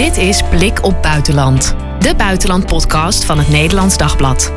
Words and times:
Dit 0.00 0.16
is 0.16 0.42
Blik 0.42 0.84
op 0.84 1.02
Buitenland, 1.02 1.74
de 1.98 2.14
buitenlandpodcast 2.16 3.24
van 3.24 3.38
het 3.38 3.48
Nederlands 3.48 3.96
Dagblad. 3.96 4.52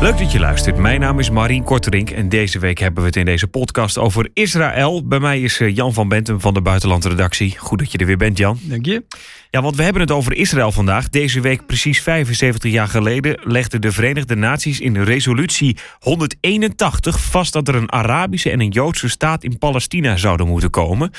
Leuk 0.00 0.18
dat 0.18 0.32
je 0.32 0.38
luistert. 0.38 0.76
Mijn 0.76 1.00
naam 1.00 1.18
is 1.18 1.30
Marien 1.30 1.64
Korterink 1.64 2.10
en 2.10 2.28
deze 2.28 2.58
week 2.58 2.78
hebben 2.78 3.02
we 3.02 3.08
het 3.08 3.16
in 3.16 3.24
deze 3.24 3.46
podcast 3.46 3.98
over 3.98 4.30
Israël. 4.32 5.06
Bij 5.06 5.18
mij 5.18 5.40
is 5.40 5.60
eh, 5.60 5.74
Jan 5.74 5.92
van 5.92 6.08
Bentum 6.08 6.40
van 6.40 6.54
de 6.54 6.62
Buitenlandredactie. 6.62 7.58
Goed 7.58 7.78
dat 7.78 7.92
je 7.92 7.98
er 7.98 8.06
weer 8.06 8.16
bent, 8.16 8.38
Jan. 8.38 8.58
Dank 8.62 8.86
je. 8.86 9.04
Ja, 9.50 9.62
want 9.62 9.76
we 9.76 9.82
hebben 9.82 10.02
het 10.02 10.10
over 10.10 10.32
Israël 10.32 10.72
vandaag. 10.72 11.08
Deze 11.08 11.40
week, 11.40 11.66
precies 11.66 12.00
75 12.00 12.72
jaar 12.72 12.88
geleden, 12.88 13.40
legden 13.44 13.80
de 13.80 13.92
Verenigde 13.92 14.36
Naties 14.36 14.80
in 14.80 15.02
resolutie 15.02 15.76
181 15.98 17.20
vast 17.20 17.52
dat 17.52 17.68
er 17.68 17.74
een 17.74 17.92
Arabische 17.92 18.50
en 18.50 18.60
een 18.60 18.70
Joodse 18.70 19.08
staat 19.08 19.44
in 19.44 19.58
Palestina 19.58 20.16
zouden 20.16 20.46
moeten 20.46 20.70
komen. 20.70 21.10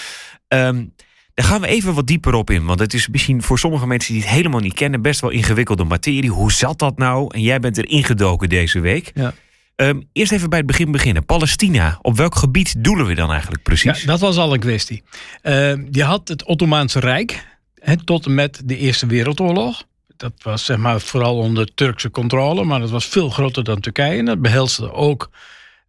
Um, 0.48 0.93
daar 1.34 1.46
gaan 1.46 1.62
we 1.62 1.67
even 1.67 1.94
wat 1.94 2.08
dieper 2.08 2.34
op 2.34 2.49
in. 2.49 2.66
Want 2.66 2.80
het 2.80 2.94
is 2.94 3.08
misschien 3.08 3.41
voor 3.41 3.59
sommige 3.59 3.88
mensen 3.88 4.13
die 4.13 4.22
het 4.22 4.31
helemaal 4.31 4.59
niet 4.59 4.73
kennen... 4.73 5.02
best 5.02 5.22
wel 5.22 5.30
ingewikkelde 5.30 5.84
materie. 5.84 6.30
Hoe 6.30 6.52
zat 6.52 6.80
dat 6.80 6.98
nou? 6.98 7.34
En 7.34 7.41
jij 7.41 7.59
bent 7.59 7.77
er 7.77 7.90
ingedoken 7.90 8.50
deze 8.50 8.80
week. 8.80 9.12
Ja. 9.13 9.34
Um, 9.76 10.09
eerst 10.13 10.31
even 10.31 10.50
bij 10.50 10.58
het 10.58 10.67
begin 10.67 10.91
beginnen. 10.91 11.26
Palestina, 11.26 12.00
op 12.02 12.17
welk 12.17 12.36
gebied 12.36 12.84
doelen 12.84 13.05
we 13.05 13.16
dan 13.16 13.31
eigenlijk 13.31 13.63
precies? 13.63 14.02
Ja, 14.02 14.08
dat 14.08 14.20
was 14.20 14.38
al 14.38 14.53
een 14.53 14.59
kwestie. 14.59 15.03
Uh, 15.44 15.73
je 15.91 16.03
had 16.03 16.27
het 16.27 16.44
Ottomaanse 16.44 17.00
Rijk 17.00 17.45
he, 17.80 17.95
tot 17.98 18.25
en 18.25 18.34
met 18.34 18.62
de 18.66 18.77
Eerste 18.77 19.05
Wereldoorlog. 19.05 19.84
Dat 20.17 20.34
was 20.41 20.66
zeg 20.66 20.77
maar 20.77 21.02
vooral 21.02 21.38
onder 21.38 21.73
Turkse 21.73 22.09
controle, 22.09 22.64
maar 22.64 22.80
dat 22.80 22.89
was 22.89 23.05
veel 23.05 23.30
groter 23.30 23.64
dan 23.64 23.80
Turkije. 23.80 24.20
En 24.20 24.25
dat 24.25 24.41
behelste 24.41 24.94
ook 24.94 25.30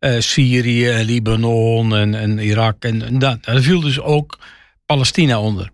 uh, 0.07 0.21
Syrië, 0.21 1.05
Libanon 1.05 1.97
en, 1.97 2.15
en 2.15 2.39
Irak. 2.39 2.85
En, 2.85 3.03
en 3.03 3.19
daar 3.19 3.39
viel 3.43 3.81
dus 3.81 4.01
ook 4.01 4.39
Palestina 4.87 5.41
onder. 5.41 5.71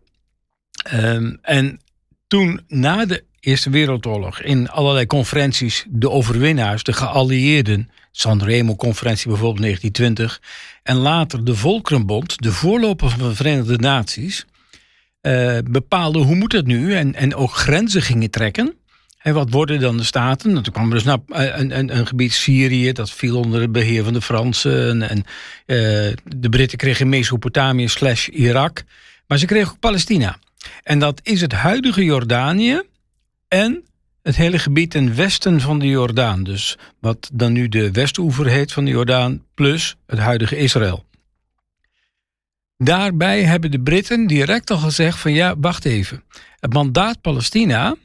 Um, 0.94 1.38
en 1.42 1.80
toen 2.26 2.60
na 2.68 3.04
de 3.04 3.24
Eerste 3.40 3.70
Wereldoorlog 3.70 4.40
in 4.40 4.68
allerlei 4.68 5.06
conferenties 5.06 5.86
de 5.88 6.10
overwinnaars, 6.10 6.82
de 6.82 6.92
geallieerden, 6.92 7.90
Sanremo-conferentie 8.10 9.28
bijvoorbeeld 9.28 9.62
1920, 9.62 10.40
en 10.82 10.96
later 10.96 11.44
de 11.44 11.54
Volkerenbond, 11.54 12.42
de 12.42 12.52
voorloper 12.52 13.10
van 13.10 13.28
de 13.28 13.34
Verenigde 13.34 13.76
Naties, 13.76 14.46
uh, 15.22 15.58
bepaalden 15.64 16.22
hoe 16.22 16.34
moet 16.34 16.52
het 16.52 16.66
nu 16.66 16.94
en, 16.94 17.14
en 17.14 17.34
ook 17.34 17.52
grenzen 17.54 18.02
gingen 18.02 18.30
trekken. 18.30 18.74
En 19.22 19.34
wat 19.34 19.50
worden 19.50 19.80
dan 19.80 19.96
de 19.96 20.04
staten? 20.04 20.50
Nou, 20.50 20.62
toen 20.62 20.72
kwam 20.72 20.90
dus 20.90 21.04
nou, 21.04 21.20
een, 21.26 21.78
een, 21.78 21.96
een, 21.96 22.06
gebied 22.06 22.32
Syrië, 22.32 22.92
dat 22.92 23.10
viel 23.10 23.38
onder 23.38 23.60
het 23.60 23.72
beheer 23.72 24.04
van 24.04 24.12
de 24.12 24.22
Fransen. 24.22 25.02
En, 25.02 25.08
en 25.08 25.18
uh, 25.18 26.16
de 26.36 26.48
Britten 26.48 26.78
kregen 26.78 27.08
Mesopotamië 27.08 27.88
slash 27.88 28.28
Irak. 28.28 28.84
Maar 29.26 29.38
ze 29.38 29.46
kregen 29.46 29.70
ook 29.70 29.78
Palestina. 29.78 30.38
En 30.82 30.98
dat 30.98 31.20
is 31.22 31.40
het 31.40 31.52
huidige 31.52 32.04
Jordanië 32.04 32.82
en 33.48 33.84
het 34.22 34.36
hele 34.36 34.58
gebied 34.58 34.90
ten 34.90 35.14
westen 35.14 35.60
van 35.60 35.78
de 35.78 35.86
Jordaan. 35.86 36.42
Dus 36.42 36.78
wat 37.00 37.30
dan 37.32 37.52
nu 37.52 37.68
de 37.68 37.90
Westoever 37.90 38.46
heet 38.46 38.72
van 38.72 38.84
de 38.84 38.90
Jordaan, 38.90 39.44
plus 39.54 39.96
het 40.06 40.18
huidige 40.18 40.56
Israël. 40.56 41.04
Daarbij 42.76 43.42
hebben 43.42 43.70
de 43.70 43.80
Britten 43.80 44.26
direct 44.26 44.70
al 44.70 44.78
gezegd 44.78 45.18
van 45.18 45.32
ja, 45.32 45.54
wacht 45.58 45.84
even. 45.84 46.22
Het 46.60 46.72
mandaat 46.72 47.20
Palestina 47.20 47.96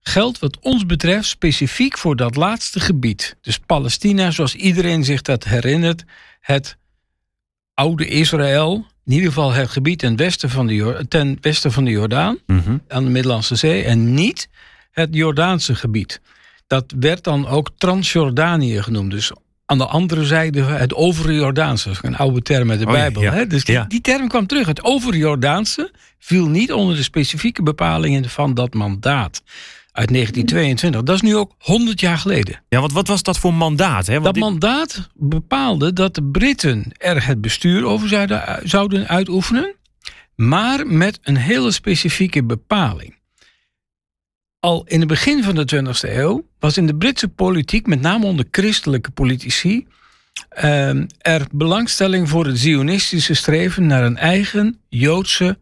geldt 0.00 0.38
wat 0.38 0.58
ons 0.60 0.86
betreft 0.86 1.28
specifiek 1.28 1.98
voor 1.98 2.16
dat 2.16 2.36
laatste 2.36 2.80
gebied. 2.80 3.36
Dus 3.40 3.58
Palestina, 3.58 4.30
zoals 4.30 4.54
iedereen 4.54 5.04
zich 5.04 5.22
dat 5.22 5.44
herinnert, 5.44 6.04
het 6.40 6.76
oude 7.74 8.06
Israël, 8.06 8.86
in 9.04 9.12
ieder 9.12 9.28
geval 9.28 9.52
het 9.52 9.70
gebied 9.70 9.98
ten 9.98 10.16
westen 10.16 10.50
van 10.50 10.66
de, 10.66 11.04
ten 11.08 11.38
westen 11.40 11.72
van 11.72 11.84
de 11.84 11.90
Jordaan, 11.90 12.38
mhm. 12.46 12.76
aan 12.88 13.04
de 13.04 13.10
Middellandse 13.10 13.54
Zee, 13.54 13.84
en 13.84 14.14
niet 14.14 14.48
het 14.90 15.08
Jordaanse 15.14 15.74
gebied. 15.74 16.20
Dat 16.66 16.94
werd 17.00 17.24
dan 17.24 17.46
ook 17.46 17.70
Transjordanië 17.76 18.82
genoemd. 18.82 19.10
Dus 19.10 19.32
aan 19.66 19.78
de 19.78 19.86
andere 19.86 20.24
zijde 20.24 20.62
het 20.62 20.94
overjordaanse. 20.94 21.90
Een 22.02 22.16
oude 22.16 22.42
term 22.42 22.70
uit 22.70 22.78
de 22.78 22.86
oh 22.86 22.92
Bijbel. 22.92 23.22
Hè? 23.22 23.46
Dus 23.46 23.64
die, 23.64 23.86
die, 23.86 24.00
term 24.00 24.28
kwam 24.28 24.46
terug. 24.46 24.66
Het 24.66 24.84
overjordaanse 24.84 25.90
viel 26.18 26.48
niet 26.48 26.72
onder 26.72 26.96
de 26.96 27.02
specifieke 27.02 27.62
bepalingen 27.62 28.28
van 28.28 28.54
dat 28.54 28.74
mandaat 28.74 29.42
uit 29.98 30.12
1922. 30.12 31.02
Dat 31.02 31.14
is 31.14 31.20
nu 31.20 31.36
ook 31.36 31.54
100 31.58 32.00
jaar 32.00 32.18
geleden. 32.18 32.62
Ja, 32.68 32.80
wat, 32.80 32.92
wat 32.92 33.08
was 33.08 33.22
dat 33.22 33.38
voor 33.38 33.54
mandaat? 33.54 34.06
Hè? 34.06 34.20
dat 34.20 34.36
mandaat 34.36 35.08
bepaalde 35.14 35.92
dat 35.92 36.14
de 36.14 36.22
Britten 36.22 36.92
er 36.96 37.26
het 37.26 37.40
bestuur 37.40 37.84
over 37.84 38.08
zouden, 38.08 38.60
zouden 38.62 39.08
uitoefenen, 39.08 39.74
maar 40.34 40.86
met 40.86 41.18
een 41.22 41.36
hele 41.36 41.70
specifieke 41.70 42.44
bepaling. 42.44 43.16
Al 44.60 44.84
in 44.86 44.98
het 44.98 45.08
begin 45.08 45.42
van 45.42 45.54
de 45.54 45.82
20e 45.84 46.16
eeuw 46.16 46.46
was 46.58 46.76
in 46.76 46.86
de 46.86 46.96
Britse 46.96 47.28
politiek, 47.28 47.86
met 47.86 48.00
name 48.00 48.26
onder 48.26 48.46
christelijke 48.50 49.10
politici, 49.10 49.86
ehm, 50.48 51.06
er 51.18 51.46
belangstelling 51.52 52.28
voor 52.28 52.46
het 52.46 52.58
zionistische 52.58 53.34
streven 53.34 53.86
naar 53.86 54.04
een 54.04 54.16
eigen 54.16 54.80
Joodse 54.88 55.58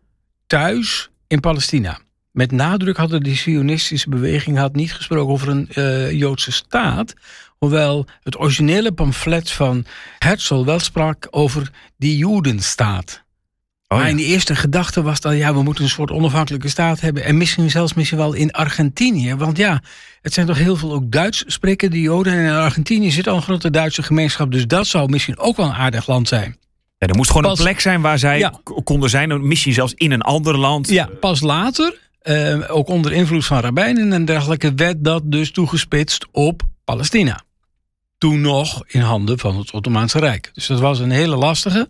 thuis 0.47 1.11
in 1.27 1.41
Palestina 1.41 2.05
met 2.37 2.53
nadruk 2.53 2.97
hadden 2.97 3.23
de 3.23 3.35
Zionistische 3.35 4.09
beweging 4.09 4.57
had 4.57 4.75
niet 4.75 4.95
gesproken 4.95 5.33
over 5.33 5.49
een 5.49 5.69
uh, 5.75 6.13
Joodse 6.13 6.53
staat. 6.53 7.15
Hoewel 7.59 8.07
het 8.23 8.39
originele 8.39 8.93
pamflet 8.93 9.51
van 9.51 9.85
Herzl 10.19 10.65
wel 10.65 10.79
sprak 10.79 11.29
over 11.31 11.71
die 11.97 12.17
Jodenstaat. 12.17 13.25
Oh, 13.89 13.99
maar 13.99 14.09
in 14.09 14.17
de 14.17 14.25
eerste 14.25 14.57
gedachte 14.57 15.03
was 15.03 15.21
dat 15.21 15.37
ja, 15.37 15.55
we 15.55 15.63
moeten 15.63 15.85
een 15.85 15.91
soort 15.91 16.11
onafhankelijke 16.11 16.69
staat 16.69 17.01
hebben. 17.01 17.25
En 17.25 17.37
misschien 17.37 17.71
zelfs 17.71 17.95
misschien 17.95 18.19
wel 18.19 18.33
in 18.33 18.53
Argentinië. 18.53 19.35
Want 19.35 19.57
ja, 19.57 19.83
het 20.23 20.33
zijn 20.33 20.47
toch 20.47 20.59
heel 20.59 20.77
veel 20.77 20.93
ook 20.93 21.13
Duits 21.13 21.45
sprekende 21.47 22.01
Joden. 22.01 22.33
En 22.33 22.45
in 22.45 22.51
Argentinië 22.51 23.11
zit 23.11 23.29
al 23.29 23.37
een 23.37 23.43
grote 23.43 23.71
Duitse 23.71 24.03
gemeenschap. 24.03 24.53
Dus 24.53 24.67
dat 24.67 24.87
zou 24.87 25.11
misschien 25.11 25.39
ook 25.39 25.57
wel 25.57 25.67
een 25.67 25.73
aardig 25.73 26.07
land 26.07 26.29
zijn. 26.29 26.57
Ja, 26.99 27.07
er 27.07 27.17
moest 27.17 27.31
gewoon 27.31 27.51
een 27.51 27.57
plek 27.57 27.81
zijn 27.81 28.01
waar 28.01 28.19
zij 28.19 28.51
konden 28.85 29.11
zijn. 29.11 29.47
Misschien 29.47 29.73
zelfs 29.73 29.95
in 29.95 30.13
een 30.13 30.23
ander 30.23 30.59
land. 30.59 30.89
Ja, 30.89 31.09
pas 31.21 31.41
later 31.41 32.05
uh, 32.29 32.65
ook 32.69 32.89
onder 32.89 33.13
invloed 33.13 33.47
van 33.47 33.61
rabbijnen 33.61 34.13
en 34.13 34.25
dergelijke, 34.25 34.75
werd 34.75 35.05
dat 35.05 35.23
dus 35.25 35.51
toegespitst 35.51 36.27
op 36.33 36.63
Palestina. 36.85 37.43
Toen 38.19 38.41
nog 38.41 38.83
in 38.87 39.01
handen 39.01 39.39
van 39.39 39.59
het 39.59 39.71
Ottomaanse 39.71 40.19
Rijk. 40.19 40.51
Dus 40.53 40.67
dat 40.67 40.81
was 40.81 40.99
een 40.99 41.11
hele 41.11 41.37
lastige. 41.37 41.89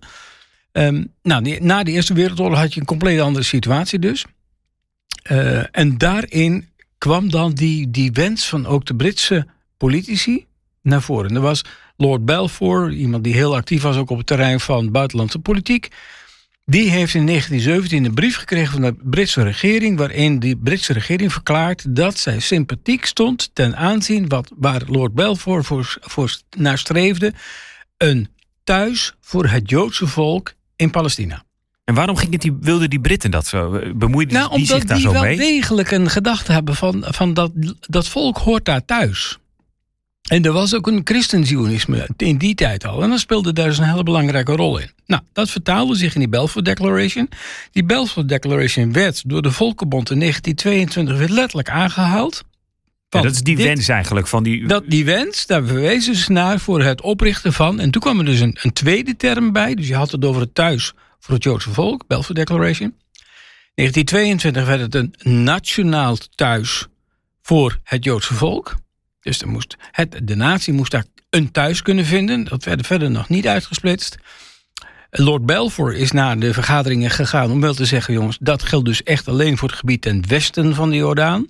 Um, 0.73 1.13
nou, 1.23 1.59
na 1.61 1.83
de 1.83 1.91
Eerste 1.91 2.15
Wereldoorlog 2.15 2.59
had 2.59 2.75
je 2.75 2.81
een 2.81 2.87
compleet 2.87 3.21
andere 3.21 3.45
situatie 3.45 3.99
dus. 3.99 4.25
Uh, 5.31 5.77
en 5.77 5.99
daarin 5.99 6.69
kwam 6.99 7.31
dan 7.31 7.53
die, 7.53 7.91
die 7.91 8.13
wens 8.13 8.49
van 8.49 8.67
ook 8.67 8.87
de 8.87 8.95
Britse 8.95 9.47
politici 9.77 10.47
naar 10.83 11.03
voren. 11.03 11.35
er 11.35 11.41
was 11.41 11.63
Lord 11.97 12.25
Balfour, 12.25 12.93
iemand 12.93 13.25
die 13.25 13.35
heel 13.35 13.57
actief 13.57 13.83
was 13.83 13.97
ook 13.97 14.11
op 14.11 14.19
het 14.19 14.27
terrein 14.27 14.61
van 14.61 14.91
buitenlandse 14.91 15.39
politiek. 15.39 15.89
Die 16.69 16.91
heeft 16.91 17.15
in 17.15 17.27
1917 17.27 18.05
een 18.05 18.15
brief 18.15 18.37
gekregen 18.37 18.73
van 18.73 18.81
de 18.81 18.95
Britse 19.03 19.43
regering, 19.43 19.99
waarin 19.99 20.39
die 20.39 20.57
Britse 20.57 20.93
regering 20.93 21.33
verklaart 21.33 21.97
dat 21.97 22.19
zij 22.19 22.41
sympathiek 22.41 23.05
stond 23.05 23.51
ten 23.53 23.77
aanzien 23.77 24.29
wat, 24.29 24.53
waar 24.57 24.83
Lord 24.87 25.15
Balfour 25.15 25.65
voor, 25.65 25.97
voor 26.01 26.37
naar 26.57 26.79
streefde: 26.79 27.33
een 27.97 28.29
thuis 28.65 29.15
voor 29.21 29.47
het 29.47 29.71
Joodse 29.71 30.07
volk 30.07 30.55
in 30.77 30.91
Palestina. 30.91 31.45
En 31.85 31.95
waarom 31.95 32.17
ging 32.17 32.33
het 32.33 32.43
die, 32.43 32.57
wilden 32.61 32.91
die 32.91 33.01
Britten 33.01 33.31
dat 33.31 33.47
zo? 33.47 33.81
Bemoeiden 33.95 34.39
nou, 34.39 34.57
die 34.57 34.67
zich 34.67 34.85
daar 34.85 34.99
zo 34.99 35.13
mee? 35.13 35.21
Omdat 35.21 35.29
die 35.31 35.39
wel 35.39 35.49
degelijk 35.49 35.91
een 35.91 36.11
gedachte 36.11 36.53
hebben 36.53 36.75
van, 36.75 37.05
van 37.09 37.35
dat, 37.35 37.53
dat 37.81 38.09
volk 38.09 38.39
hoort 38.39 38.65
daar 38.65 38.85
thuis. 38.85 39.39
En 40.27 40.45
er 40.45 40.53
was 40.53 40.75
ook 40.75 40.87
een 40.87 41.01
christenzionisme 41.05 42.09
in 42.17 42.37
die 42.37 42.55
tijd 42.55 42.85
al. 42.85 43.03
En 43.03 43.11
dat 43.11 43.21
speelde 43.21 43.53
daar 43.53 43.69
dus 43.69 43.79
een 43.79 43.89
hele 43.89 44.03
belangrijke 44.03 44.53
rol 44.53 44.79
in. 44.79 44.91
Nou, 45.07 45.23
dat 45.33 45.51
vertaalde 45.51 45.95
zich 45.95 46.15
in 46.15 46.21
die 46.21 46.29
Balfour 46.29 46.65
Declaration. 46.65 47.29
Die 47.71 47.85
Balfour 47.85 48.27
Declaration 48.27 48.93
werd 48.93 49.23
door 49.27 49.43
de 49.43 49.51
Volkenbond 49.51 50.11
in 50.11 50.19
1922 50.19 51.27
weer 51.27 51.37
letterlijk 51.37 51.71
aangehaald. 51.71 52.45
Ja, 53.09 53.23
dat 53.23 53.33
is 53.33 53.41
die 53.41 53.57
wens 53.57 53.89
eigenlijk 53.89 54.27
van 54.27 54.43
die. 54.43 54.67
Dat, 54.67 54.85
die 54.87 55.05
wens, 55.05 55.47
daar 55.47 55.65
verwezen 55.65 56.15
ze 56.15 56.33
naar 56.33 56.61
voor 56.61 56.83
het 56.83 57.01
oprichten 57.01 57.53
van. 57.53 57.81
En 57.81 57.91
toen 57.91 58.03
kwam 58.03 58.19
er 58.19 58.25
dus 58.25 58.41
een, 58.41 58.59
een 58.63 58.73
tweede 58.73 59.17
term 59.17 59.53
bij. 59.53 59.75
Dus 59.75 59.89
je 59.89 59.95
had 59.95 60.11
het 60.11 60.25
over 60.25 60.41
het 60.41 60.55
thuis 60.55 60.93
voor 61.21 61.35
het 61.35 61.45
Joodse 61.45 61.71
volk, 61.71 62.07
Balfour 62.07 62.35
Declaration. 62.35 62.95
1922 63.75 64.67
werd 64.67 64.81
het 64.81 64.95
een 64.95 65.43
nationaal 65.43 66.17
thuis 66.35 66.87
voor 67.43 67.79
het 67.83 68.05
Joodse 68.05 68.35
volk. 68.35 68.75
Dus 69.27 69.41
er 69.41 69.49
moest 69.49 69.77
het, 69.91 70.21
de 70.23 70.35
natie 70.35 70.73
moest 70.73 70.91
daar 70.91 71.05
een 71.31 71.51
thuis 71.51 71.83
kunnen 71.83 72.05
vinden. 72.05 72.45
Dat 72.45 72.65
werd 72.65 72.87
verder 72.87 73.11
nog 73.11 73.29
niet 73.29 73.47
uitgesplitst. 73.47 74.17
Lord 75.11 75.47
Balfour 75.47 75.95
is 75.95 76.13
naar 76.13 76.39
de 76.39 76.53
vergaderingen 76.53 77.11
gegaan 77.11 77.51
om 77.51 77.61
wel 77.61 77.75
te 77.75 77.85
zeggen: 77.85 78.15
jongens, 78.15 78.39
dat 78.41 78.63
geldt 78.63 78.87
dus 78.87 79.03
echt 79.03 79.29
alleen 79.29 79.57
voor 79.57 79.69
het 79.69 79.79
gebied 79.79 80.03
ten 80.03 80.29
westen 80.29 80.75
van 80.75 80.91
de 80.91 80.97
Jordaan. 80.97 81.47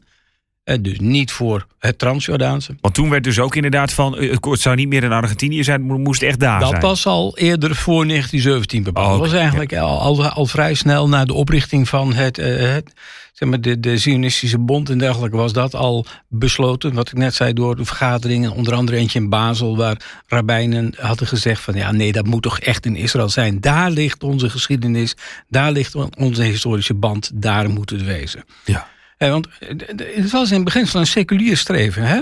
Eh, 0.67 0.77
dus 0.81 0.99
niet 0.99 1.33
voor 1.33 1.67
het 1.79 1.99
Transjordaanse. 1.99 2.75
Want 2.81 2.95
toen 2.95 3.11
werd 3.11 3.25
dus 3.25 3.39
ook 3.39 3.55
inderdaad 3.55 3.93
van... 3.93 4.19
eh, 4.19 4.37
het 4.41 4.61
zou 4.61 4.77
niet 4.77 4.89
meer 4.89 5.03
in 5.05 5.13
Argentinië 5.13 5.65
zijn, 5.65 5.89
het 5.89 5.99
moest 5.99 6.23
echt 6.23 6.41
daar 6.41 6.61
Dat 6.61 6.69
zijn. 6.69 6.81
was 6.81 7.07
al 7.07 7.37
eerder 7.39 7.75
voor 7.75 8.07
1917 8.07 8.83
bepaald. 8.83 9.07
Oh, 9.07 9.13
Dat 9.23 9.31
was 9.31 9.41
eigenlijk 9.41 9.77
al, 9.77 10.01
al, 10.01 10.25
al 10.29 10.47
vrij 10.47 10.75
snel 10.75 11.09
na 11.09 11.25
de 11.25 11.33
oprichting 11.33 11.89
van 11.89 12.15
het, 12.15 12.39
eh, 12.39 12.73
het, 12.73 12.93
zeg 13.33 13.49
maar 13.49 13.61
de, 13.61 13.81
de 13.81 13.99
Zionistische 13.99 14.59
Bond 14.59 14.91
en 14.91 14.99
dergelijke 14.99 15.37
was 15.37 15.53
dat 15.53 15.75
al 15.75 16.07
besloten. 16.29 16.95
Wat 16.95 17.09
ik 17.09 17.15
net 17.17 17.35
zei 17.35 17.53
door 17.53 17.77
de 17.77 17.85
vergaderingen, 17.85 18.53
onder 18.53 18.75
andere 18.75 18.99
eentje 18.99 19.19
in 19.19 19.29
Basel, 19.29 19.77
waar 19.77 20.01
rabbijnen 20.27 20.95
hadden 20.99 21.27
gezegd 21.27 21.61
van 21.63 21.75
ja 21.75 21.93
nee, 21.93 22.13
dat 22.13 22.27
moet 22.27 22.43
toch 22.43 22.59
echt 22.59 22.87
in 22.87 22.97
Israël 22.97 23.29
zijn. 23.29 23.61
Daar 23.61 23.91
ligt 23.91 24.23
onze 24.23 24.51
geschiedenis, 24.51 25.17
daar 25.49 25.73
ligt 25.73 25.95
onze 26.19 26.43
historische 26.43 26.95
band, 26.95 27.31
daar 27.35 27.71
moet 27.71 27.91
het 27.91 28.05
wezen. 28.05 28.45
Ja. 28.65 28.87
Eh, 29.17 29.31
want 29.31 29.49
eh, 29.59 29.69
het 30.17 30.31
was 30.31 30.49
in 30.49 30.55
het 30.55 30.65
begin 30.65 30.87
van 30.87 31.01
een 31.01 31.07
seculier 31.07 31.57
streven. 31.57 32.03
Hè? 32.03 32.21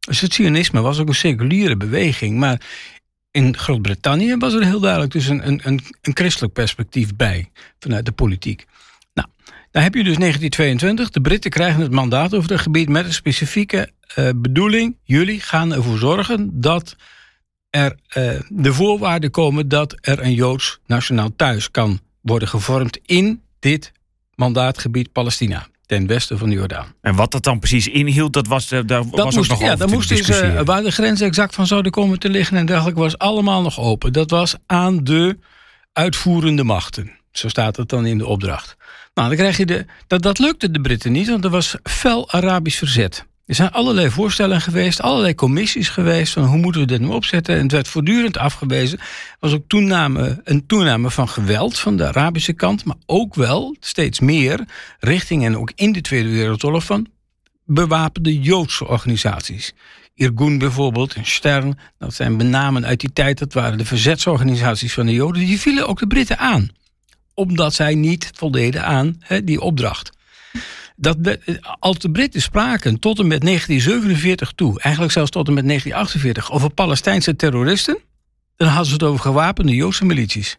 Dus 0.00 0.20
het 0.20 0.34
Zionisme 0.34 0.80
was 0.80 0.98
ook 0.98 1.08
een 1.08 1.14
seculiere 1.14 1.76
beweging. 1.76 2.38
Maar 2.38 2.60
in 3.30 3.56
Groot-Brittannië 3.56 4.36
was 4.36 4.54
er 4.54 4.64
heel 4.64 4.80
duidelijk 4.80 5.12
dus 5.12 5.28
een, 5.28 5.48
een, 5.48 5.60
een, 5.64 5.80
christelijk 6.02 6.52
perspectief 6.52 7.16
bij 7.16 7.50
vanuit 7.78 8.04
de 8.04 8.12
politiek. 8.12 8.66
Nou, 9.14 9.28
dan 9.70 9.82
heb 9.82 9.94
je 9.94 10.04
dus 10.04 10.16
1922. 10.16 11.10
De 11.10 11.20
Britten 11.20 11.50
krijgen 11.50 11.80
het 11.80 11.90
mandaat 11.90 12.34
over 12.34 12.50
het 12.50 12.60
gebied 12.60 12.88
met 12.88 13.04
een 13.04 13.12
specifieke 13.12 13.90
eh, 14.14 14.28
bedoeling. 14.36 14.96
Jullie 15.04 15.40
gaan 15.40 15.72
ervoor 15.72 15.98
zorgen 15.98 16.60
dat 16.60 16.96
er 17.70 17.96
de 18.48 18.72
voorwaarden 18.72 19.30
komen 19.30 19.68
dat 19.68 19.98
er 20.00 20.22
een 20.22 20.34
Joods 20.34 20.80
nationaal 20.86 21.30
thuis 21.36 21.70
kan 21.70 22.00
worden 22.20 22.48
gevormd 22.48 22.98
in 23.02 23.42
dit 23.58 23.92
mandaatgebied 24.34 25.12
Palestina, 25.12 25.66
ten 25.90 26.06
westen 26.06 26.38
van 26.38 26.48
de 26.48 26.54
Jordaan. 26.54 26.94
En 27.00 27.14
wat 27.14 27.30
dat 27.30 27.44
dan 27.44 27.58
precies 27.58 27.88
inhield, 27.88 28.32
dat 28.32 28.46
was, 28.46 28.70
eh, 28.70 28.80
daar 28.86 29.02
was 29.02 29.10
Dat 29.10 29.26
ook 29.26 29.34
moest, 29.34 29.50
nog 29.50 29.60
ja, 29.60 29.86
moest 29.86 30.08
dus, 30.08 30.28
eh, 30.28 30.60
waar 30.64 30.82
de 30.82 30.90
grenzen 30.90 31.26
exact 31.26 31.54
van 31.54 31.66
zouden 31.66 31.92
komen 31.92 32.18
te 32.18 32.28
liggen 32.28 32.56
en 32.56 32.66
dergelijke, 32.66 33.00
was 33.00 33.18
allemaal 33.18 33.62
nog 33.62 33.78
open. 33.78 34.12
Dat 34.12 34.30
was 34.30 34.54
aan 34.66 35.04
de 35.04 35.38
uitvoerende 35.92 36.64
machten. 36.64 37.10
Zo 37.32 37.48
staat 37.48 37.76
het 37.76 37.88
dan 37.88 38.06
in 38.06 38.18
de 38.18 38.26
opdracht. 38.26 38.76
Nou, 39.14 39.28
dan 39.28 39.36
krijg 39.36 39.56
je 39.56 39.66
de, 39.66 39.86
dat, 40.06 40.22
dat 40.22 40.38
lukte 40.38 40.70
de 40.70 40.80
Britten 40.80 41.12
niet, 41.12 41.28
want 41.28 41.44
er 41.44 41.50
was 41.50 41.74
fel 41.82 42.30
Arabisch 42.30 42.78
verzet. 42.78 43.26
Er 43.50 43.56
zijn 43.56 43.70
allerlei 43.70 44.10
voorstellen 44.10 44.60
geweest, 44.60 45.00
allerlei 45.02 45.34
commissies 45.34 45.88
geweest 45.88 46.32
van 46.32 46.44
hoe 46.44 46.58
moeten 46.58 46.80
we 46.80 46.86
dit 46.86 47.00
nu 47.00 47.06
opzetten. 47.06 47.54
En 47.54 47.62
het 47.62 47.72
werd 47.72 47.88
voortdurend 47.88 48.38
afgewezen. 48.38 48.98
Er 48.98 49.36
was 49.40 49.52
ook 49.52 49.64
toename, 49.66 50.40
een 50.44 50.66
toename 50.66 51.10
van 51.10 51.28
geweld 51.28 51.78
van 51.78 51.96
de 51.96 52.06
Arabische 52.06 52.52
kant, 52.52 52.84
maar 52.84 52.96
ook 53.06 53.34
wel 53.34 53.76
steeds 53.80 54.20
meer 54.20 54.64
richting 55.00 55.44
en 55.44 55.56
ook 55.56 55.72
in 55.74 55.92
de 55.92 56.00
Tweede 56.00 56.28
Wereldoorlog 56.28 56.84
van 56.84 57.06
bewapende 57.64 58.40
Joodse 58.40 58.86
organisaties. 58.86 59.72
Irgun 60.14 60.58
bijvoorbeeld, 60.58 61.14
en 61.14 61.26
Stern, 61.26 61.78
dat 61.98 62.14
zijn 62.14 62.36
benamen 62.36 62.86
uit 62.86 63.00
die 63.00 63.12
tijd, 63.12 63.38
dat 63.38 63.52
waren 63.52 63.78
de 63.78 63.84
verzetsorganisaties 63.84 64.92
van 64.92 65.06
de 65.06 65.12
Joden, 65.12 65.46
die 65.46 65.60
vielen 65.60 65.88
ook 65.88 65.98
de 65.98 66.06
Britten 66.06 66.38
aan. 66.38 66.68
Omdat 67.34 67.74
zij 67.74 67.94
niet 67.94 68.30
voldeden 68.34 68.84
aan 68.84 69.22
die 69.44 69.60
opdracht. 69.60 70.18
Dat, 71.00 71.16
als 71.78 71.98
de 71.98 72.10
Britten 72.10 72.42
spraken 72.42 72.98
tot 72.98 73.18
en 73.18 73.26
met 73.26 73.40
1947 73.40 74.52
toe, 74.52 74.80
eigenlijk 74.80 75.14
zelfs 75.14 75.30
tot 75.30 75.48
en 75.48 75.54
met 75.54 75.64
1948, 75.66 76.52
over 76.56 76.70
Palestijnse 76.74 77.36
terroristen, 77.36 77.98
dan 78.56 78.68
hadden 78.68 78.86
ze 78.86 78.92
het 78.92 79.02
over 79.02 79.20
gewapende 79.20 79.74
Joodse 79.74 80.04
milities. 80.04 80.56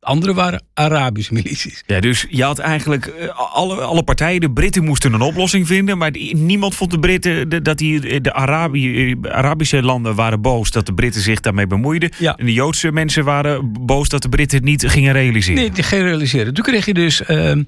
De 0.00 0.06
andere 0.08 0.34
waren 0.34 0.62
Arabische 0.74 1.32
milities. 1.32 1.82
Ja, 1.86 2.00
dus 2.00 2.26
je 2.30 2.42
had 2.44 2.58
eigenlijk 2.58 3.06
eh, 3.06 3.28
alle, 3.54 3.80
alle 3.80 4.02
partijen, 4.02 4.40
de 4.40 4.50
Britten 4.50 4.84
moesten 4.84 5.12
een 5.12 5.20
oplossing 5.20 5.66
vinden, 5.66 5.98
maar 5.98 6.10
niemand 6.32 6.74
vond 6.74 6.90
de 6.90 6.98
Britten 6.98 7.48
de- 7.48 7.62
dat 7.62 7.78
die, 7.78 8.20
de 8.20 8.32
Arabi- 8.32 9.12
eh, 9.22 9.32
Arabische 9.32 9.82
landen 9.82 10.14
waren 10.14 10.40
boos 10.40 10.70
dat 10.70 10.86
de 10.86 10.94
Britten 10.94 11.20
zich 11.22 11.40
daarmee 11.40 11.66
bemoeiden. 11.66 12.10
Ja. 12.18 12.36
En 12.36 12.46
de 12.46 12.52
Joodse 12.52 12.92
mensen 12.92 13.24
waren 13.24 13.72
boos 13.86 14.08
dat 14.08 14.22
de 14.22 14.28
Britten 14.28 14.56
het 14.58 14.66
niet 14.66 14.86
gingen 14.88 15.12
realiseren. 15.12 15.60
Nee, 15.60 15.70
die 15.70 15.82
geen 15.82 16.02
realiseren. 16.02 16.54
Toen 16.54 16.64
kreeg 16.64 16.86
je 16.86 16.94
dus 16.94 17.22
ehm, 17.24 17.38
eh, 17.38 17.64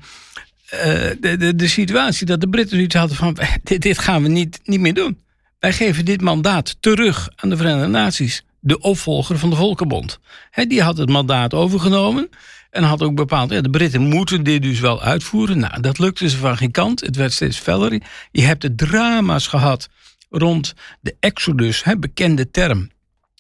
de, 1.20 1.36
de, 1.36 1.56
de 1.56 1.68
situatie 1.68 2.26
dat 2.26 2.40
de 2.40 2.48
Britten 2.48 2.76
zoiets 2.76 2.94
hadden 2.94 3.16
van... 3.16 3.36
Dit, 3.62 3.82
dit 3.82 3.98
gaan 3.98 4.22
we 4.22 4.28
niet, 4.28 4.60
niet 4.64 4.80
meer 4.80 4.94
doen. 4.94 5.18
Wij 5.58 5.72
geven 5.72 6.04
dit 6.04 6.20
mandaat 6.20 6.76
terug 6.80 7.28
aan 7.36 7.48
de 7.48 7.56
Verenigde 7.56 7.86
Naties. 7.86 8.44
De 8.60 8.78
opvolger 8.78 9.38
van 9.38 9.50
de 9.50 9.56
Volkenbond. 9.56 10.18
Hè, 10.50 10.66
die 10.66 10.82
had 10.82 10.96
het 10.96 11.08
mandaat 11.08 11.54
overgenomen. 11.54 12.28
En 12.70 12.82
had 12.82 13.02
ook 13.02 13.14
bepaald, 13.14 13.50
ja, 13.50 13.60
de 13.60 13.70
Britten 13.70 14.02
moeten 14.02 14.42
dit 14.42 14.62
dus 14.62 14.80
wel 14.80 15.02
uitvoeren. 15.02 15.58
Nou, 15.58 15.80
dat 15.80 15.98
lukte 15.98 16.28
ze 16.28 16.36
van 16.36 16.56
geen 16.56 16.70
kant. 16.70 17.00
Het 17.00 17.16
werd 17.16 17.32
steeds 17.32 17.58
feller. 17.58 18.02
Je 18.30 18.42
hebt 18.42 18.60
de 18.60 18.74
drama's 18.74 19.46
gehad 19.46 19.88
rond 20.30 20.74
de 21.00 21.16
Exodus, 21.20 21.84
bekende 21.98 22.50
term 22.50 22.90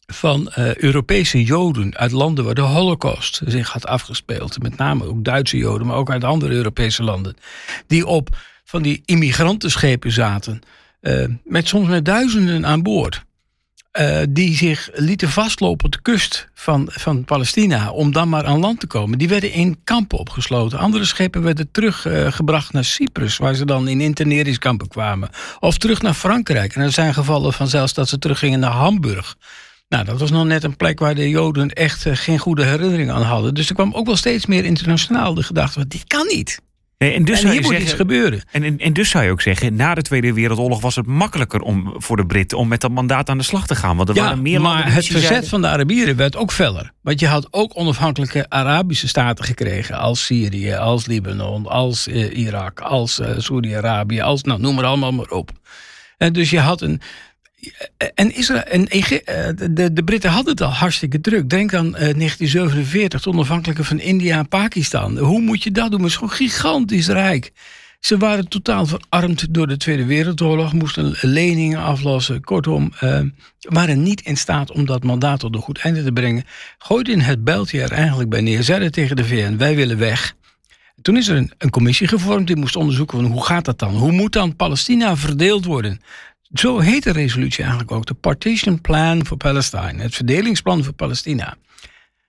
van 0.06 0.48
eh, 0.48 0.74
Europese 0.76 1.44
Joden 1.44 1.96
uit 1.96 2.10
landen 2.12 2.44
waar 2.44 2.54
de 2.54 2.60
Holocaust 2.60 3.40
zich 3.46 3.68
had 3.72 3.86
afgespeeld. 3.86 4.62
Met 4.62 4.76
name 4.76 5.04
ook 5.04 5.24
Duitse 5.24 5.56
Joden, 5.56 5.86
maar 5.86 5.96
ook 5.96 6.10
uit 6.10 6.24
andere 6.24 6.54
Europese 6.54 7.02
landen. 7.02 7.36
Die 7.86 8.06
op 8.06 8.28
van 8.64 8.82
die 8.82 9.02
immigrantenschepen 9.04 10.12
zaten. 10.12 10.60
eh, 11.00 11.24
met 11.44 11.68
soms 11.68 11.88
met 11.88 12.04
duizenden 12.04 12.66
aan 12.66 12.82
boord. 12.82 13.24
eh, 13.90 14.20
die 14.28 14.56
zich 14.56 14.88
lieten 14.92 15.28
vastlopen 15.28 15.84
op 15.84 15.92
de 15.92 16.02
kust 16.02 16.48
van, 16.54 16.88
van 16.90 17.24
Palestina. 17.24 17.90
om 17.90 18.12
dan 18.12 18.28
maar 18.28 18.44
aan 18.44 18.58
land 18.60 18.80
te 18.80 18.86
komen. 18.86 19.18
Die 19.18 19.28
werden 19.28 19.52
in 19.52 19.78
kampen 19.84 20.18
opgesloten. 20.18 20.78
Andere 20.78 21.04
schepen 21.04 21.42
werden 21.42 21.70
teruggebracht 21.70 22.72
naar 22.72 22.84
Cyprus. 22.84 23.36
waar 23.36 23.54
ze 23.54 23.64
dan 23.64 23.88
in 23.88 24.00
interneringskampen 24.00 24.88
kwamen. 24.88 25.28
Of 25.60 25.78
terug 25.78 26.02
naar 26.02 26.14
Frankrijk. 26.14 26.74
En 26.74 26.82
er 26.82 26.92
zijn 26.92 27.14
gevallen 27.14 27.52
van 27.52 27.68
zelfs 27.68 27.94
dat 27.94 28.08
ze 28.08 28.18
teruggingen 28.18 28.60
naar 28.60 28.70
Hamburg. 28.70 29.36
Nou, 29.94 30.06
dat 30.06 30.20
was 30.20 30.30
nog 30.30 30.44
net 30.44 30.64
een 30.64 30.76
plek 30.76 30.98
waar 30.98 31.14
de 31.14 31.28
Joden 31.28 31.70
echt 31.70 32.06
eh, 32.06 32.16
geen 32.16 32.38
goede 32.38 32.64
herinneringen 32.64 33.14
aan 33.14 33.22
hadden. 33.22 33.54
Dus 33.54 33.68
er 33.68 33.74
kwam 33.74 33.94
ook 33.94 34.06
wel 34.06 34.16
steeds 34.16 34.46
meer 34.46 34.64
internationaal 34.64 35.34
de 35.34 35.42
gedachte: 35.42 35.86
dit 35.88 36.04
kan 36.04 36.26
niet. 36.26 36.60
Nee, 36.98 37.12
en, 37.12 37.24
dus 37.24 37.42
en 37.42 37.50
hier 37.50 37.60
moet 37.60 37.66
zeggen, 37.70 37.86
iets 37.86 37.94
gebeuren. 37.94 38.42
en, 38.50 38.62
en, 38.62 38.78
en 38.78 38.92
dus 38.92 39.10
zou 39.10 39.24
je 39.24 39.30
ook 39.30 39.40
zeggen, 39.40 39.74
na 39.74 39.94
de 39.94 40.02
Tweede 40.02 40.32
Wereldoorlog 40.32 40.80
was 40.80 40.96
het 40.96 41.06
makkelijker 41.06 41.60
om, 41.60 41.94
voor 41.96 42.16
de 42.16 42.26
Britten 42.26 42.58
om 42.58 42.68
met 42.68 42.80
dat 42.80 42.90
mandaat 42.90 43.28
aan 43.28 43.38
de 43.38 43.44
slag 43.44 43.66
te 43.66 43.74
gaan. 43.74 43.96
Want 43.96 44.08
er 44.08 44.14
Ja, 44.14 44.22
waren 44.22 44.42
meer 44.42 44.60
landen 44.60 44.82
maar 44.82 44.92
het 44.94 45.06
verzet 45.06 45.22
zeiden- 45.22 45.48
van 45.48 45.60
de 45.60 45.68
Arabieren 45.68 46.16
werd 46.16 46.36
ook 46.36 46.52
feller. 46.52 46.92
Want 47.02 47.20
je 47.20 47.26
had 47.26 47.48
ook 47.50 47.72
onafhankelijke 47.74 48.46
Arabische 48.48 49.08
staten 49.08 49.44
gekregen. 49.44 49.98
Als 49.98 50.24
Syrië, 50.24 50.72
als 50.74 51.06
Libanon, 51.06 51.66
als 51.66 52.08
eh, 52.08 52.38
Irak, 52.38 52.80
als 52.80 53.20
eh, 53.20 53.30
Saudi-Arabië. 53.38 54.20
Als, 54.20 54.42
nou, 54.42 54.60
noem 54.60 54.74
maar 54.74 54.84
allemaal 54.84 55.12
maar 55.12 55.30
op. 55.30 55.50
En 56.16 56.32
dus 56.32 56.50
je 56.50 56.60
had 56.60 56.80
een... 56.80 57.00
En, 58.14 58.34
Israël, 58.34 58.62
en 58.62 58.88
eh, 58.88 59.48
de, 59.70 59.92
de 59.92 60.04
Britten 60.04 60.30
hadden 60.30 60.52
het 60.52 60.62
al 60.62 60.72
hartstikke 60.72 61.20
druk. 61.20 61.50
Denk 61.50 61.74
aan 61.74 61.86
eh, 61.86 61.92
1947, 61.92 63.24
het 63.24 63.34
onafhankelijke 63.34 63.84
van 63.84 64.00
India 64.00 64.38
en 64.38 64.48
Pakistan. 64.48 65.18
Hoe 65.18 65.40
moet 65.40 65.62
je 65.62 65.70
dat 65.70 65.90
doen? 65.90 66.00
Het 66.00 66.08
is 66.08 66.16
gewoon 66.16 66.30
gigantisch 66.30 67.08
rijk. 67.08 67.52
Ze 68.04 68.16
waren 68.16 68.48
totaal 68.48 68.86
verarmd 68.86 69.54
door 69.54 69.66
de 69.66 69.76
Tweede 69.76 70.04
Wereldoorlog, 70.04 70.72
moesten 70.72 71.14
leningen 71.20 71.78
aflossen. 71.78 72.44
Kortom, 72.44 72.92
eh, 73.00 73.20
waren 73.60 74.02
niet 74.02 74.20
in 74.20 74.36
staat 74.36 74.72
om 74.72 74.86
dat 74.86 75.04
mandaat 75.04 75.40
tot 75.40 75.54
een 75.54 75.60
goed 75.60 75.78
einde 75.78 76.04
te 76.04 76.12
brengen. 76.12 76.44
Gooiden 76.78 77.20
het 77.20 77.44
bijltje 77.44 77.82
er 77.82 77.92
eigenlijk 77.92 78.30
bij 78.30 78.40
neer, 78.40 78.62
zeiden 78.62 78.92
tegen 78.92 79.16
de 79.16 79.24
VN: 79.24 79.56
wij 79.56 79.76
willen 79.76 79.98
weg. 79.98 80.34
Toen 81.02 81.16
is 81.16 81.28
er 81.28 81.36
een, 81.36 81.52
een 81.58 81.70
commissie 81.70 82.08
gevormd 82.08 82.46
die 82.46 82.56
moest 82.56 82.76
onderzoeken 82.76 83.20
van 83.20 83.30
hoe 83.30 83.44
gaat 83.44 83.64
dat 83.64 83.78
dan? 83.78 83.94
Hoe 83.94 84.12
moet 84.12 84.32
dan 84.32 84.56
Palestina 84.56 85.16
verdeeld 85.16 85.64
worden? 85.64 86.00
Zo 86.54 86.78
heet 86.78 87.02
de 87.02 87.12
resolutie 87.12 87.60
eigenlijk 87.60 87.92
ook, 87.92 88.06
de 88.06 88.14
Partition 88.14 88.80
Plan 88.80 89.26
for 89.26 89.36
Palestine, 89.36 90.02
het 90.02 90.14
verdelingsplan 90.14 90.84
voor 90.84 90.92
Palestina. 90.92 91.56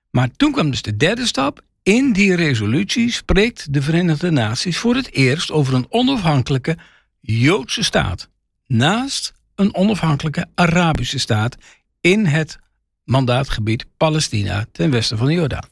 Maar 0.10 0.30
toen 0.36 0.52
kwam 0.52 0.70
dus 0.70 0.82
de 0.82 0.98
derde 0.98 1.26
stap. 1.26 1.62
In 1.84 2.14
die 2.14 2.36
resolutie 2.36 3.12
spreekt 3.12 3.74
de 3.74 3.82
Verenigde 3.82 4.32
Naties 4.32 4.78
voor 4.78 4.96
het 4.96 5.14
eerst 5.14 5.52
over 5.52 5.74
een 5.74 5.86
onafhankelijke 5.90 6.78
Joodse 7.20 7.84
staat. 7.84 8.30
Naast 8.68 9.34
een 9.56 9.76
onafhankelijke 9.76 10.48
Arabische 10.56 11.20
staat 11.20 11.58
in 12.02 12.26
het 12.26 12.60
mandaatgebied 13.04 13.86
Palestina 13.98 14.66
ten 14.72 14.92
westen 14.92 15.18
van 15.18 15.28
de 15.28 15.34
Jordaan. 15.34 15.70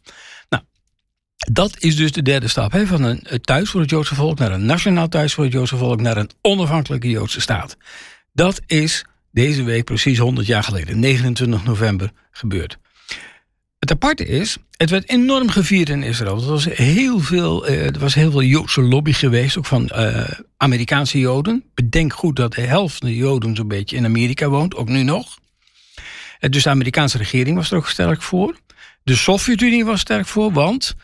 Nou, 0.49 0.63
dat 1.51 1.75
is 1.79 1.95
dus 1.95 2.11
de 2.11 2.21
derde 2.21 2.47
stap. 2.47 2.71
Hè, 2.71 2.87
van 2.87 3.03
een 3.03 3.19
een 3.23 3.41
thuis 3.41 3.69
voor 3.69 3.81
het 3.81 3.89
Joodse 3.89 4.15
volk 4.15 4.39
naar 4.39 4.51
een 4.51 4.65
nationaal 4.65 5.07
thuis 5.07 5.33
voor 5.33 5.43
het 5.43 5.53
Joodse 5.53 5.77
volk 5.77 6.01
naar 6.01 6.17
een 6.17 6.31
onafhankelijke 6.41 7.09
Joodse 7.09 7.41
staat. 7.41 7.77
Dat 8.33 8.61
is 8.65 9.05
deze 9.31 9.63
week 9.63 9.83
precies 9.83 10.17
100 10.17 10.47
jaar 10.47 10.63
geleden, 10.63 10.99
29 10.99 11.63
november, 11.63 12.11
gebeurd. 12.31 12.77
Het 13.79 13.91
aparte 13.91 14.25
is, 14.25 14.57
het 14.77 14.89
werd 14.89 15.09
enorm 15.09 15.49
gevierd 15.49 15.89
in 15.89 16.03
Israël. 16.03 16.41
Er 16.41 16.47
was 16.47 16.65
heel 16.65 17.19
veel, 17.19 17.67
eh, 17.67 17.85
er 17.85 17.99
was 17.99 18.13
heel 18.13 18.31
veel 18.31 18.43
Joodse 18.43 18.81
lobby 18.81 19.11
geweest, 19.11 19.57
ook 19.57 19.65
van 19.65 19.89
eh, 19.89 20.31
Amerikaanse 20.57 21.19
Joden. 21.19 21.63
Bedenk 21.73 22.13
goed 22.13 22.35
dat 22.35 22.53
de 22.53 22.61
helft 22.61 22.97
van 22.97 23.07
de 23.07 23.15
Joden 23.15 23.55
zo'n 23.55 23.67
beetje 23.67 23.95
in 23.95 24.05
Amerika 24.05 24.47
woont, 24.47 24.75
ook 24.75 24.89
nu 24.89 25.03
nog. 25.03 25.37
Eh, 26.39 26.49
dus 26.49 26.63
de 26.63 26.69
Amerikaanse 26.69 27.17
regering 27.17 27.55
was 27.55 27.71
er 27.71 27.77
ook 27.77 27.89
sterk 27.89 28.21
voor. 28.21 28.57
De 29.03 29.15
Sovjet-Unie 29.15 29.85
was 29.85 29.99
sterk 29.99 30.25
voor, 30.25 30.51
want 30.51 30.95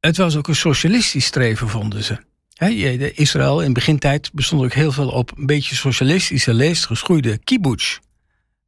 het 0.00 0.16
was 0.16 0.36
ook 0.36 0.48
een 0.48 0.56
socialistisch 0.56 1.24
streven, 1.24 1.68
vonden 1.68 2.04
ze. 2.04 2.18
Israël 3.14 3.62
in 3.62 3.72
begintijd 3.72 4.30
bestond 4.32 4.62
ook 4.62 4.72
heel 4.72 4.92
veel 4.92 5.08
op 5.08 5.32
een 5.36 5.46
beetje 5.46 5.74
socialistische 5.74 6.54
leest 6.54 6.86
geschoeide 6.86 7.38
kibbutz. 7.38 7.98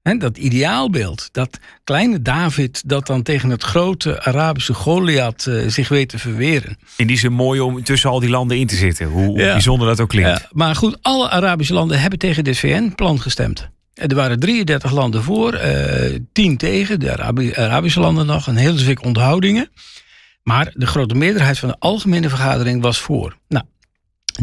dat 0.03 0.39
ideaalbeeld, 0.39 1.29
dat 1.33 1.59
kleine 1.85 2.23
David 2.23 2.83
dat 2.89 3.07
dan 3.07 3.23
tegen 3.23 3.51
het 3.51 3.63
grote 3.63 4.23
Arabische 4.23 4.75
Goliath 4.75 5.47
uh, 5.47 5.69
zich 5.69 5.89
weet 5.89 6.09
te 6.09 6.19
verweren. 6.19 6.79
In 6.97 7.07
die 7.07 7.19
zin 7.19 7.33
mooi 7.33 7.61
om 7.61 7.85
tussen 7.85 8.11
al 8.11 8.21
die 8.21 8.31
landen 8.31 8.59
in 8.59 8.67
te 8.67 8.77
zitten, 8.77 9.07
hoe, 9.07 9.35
bijzonder 9.35 9.89
dat 9.89 10.01
ook 10.01 10.09
klinkt. 10.09 10.41
Ja, 10.41 10.49
maar 10.53 10.75
goed, 10.75 10.99
alle 11.03 11.31
Arabische 11.31 11.75
landen 11.75 12.01
hebben 12.01 12.19
tegen 12.19 12.45
dit 12.45 12.59
VN-plan 12.59 13.21
gestemd. 13.21 13.69
Er 13.95 14.15
waren 14.15 14.41
33 14.41 14.91
landen 14.93 15.23
voor, 15.23 15.55
uh, 15.55 16.15
eh, 16.15 16.21
10 16.33 16.57
tegen, 16.57 17.01
de 17.01 17.19
Arabische 17.57 18.01
landen 18.01 18.27
nog, 18.27 18.47
een 18.47 18.57
hele 18.57 18.79
zwik 18.79 19.05
onthoudingen. 19.05 19.71
Maar 20.43 20.73
de 20.75 20.87
grote 20.87 21.15
meerderheid 21.15 21.59
van 21.59 21.69
de 21.69 21.77
algemene 21.79 22.29
vergadering 22.29 22.83
was 22.83 22.99
voor. 22.99 23.37
Nou, 23.49 23.65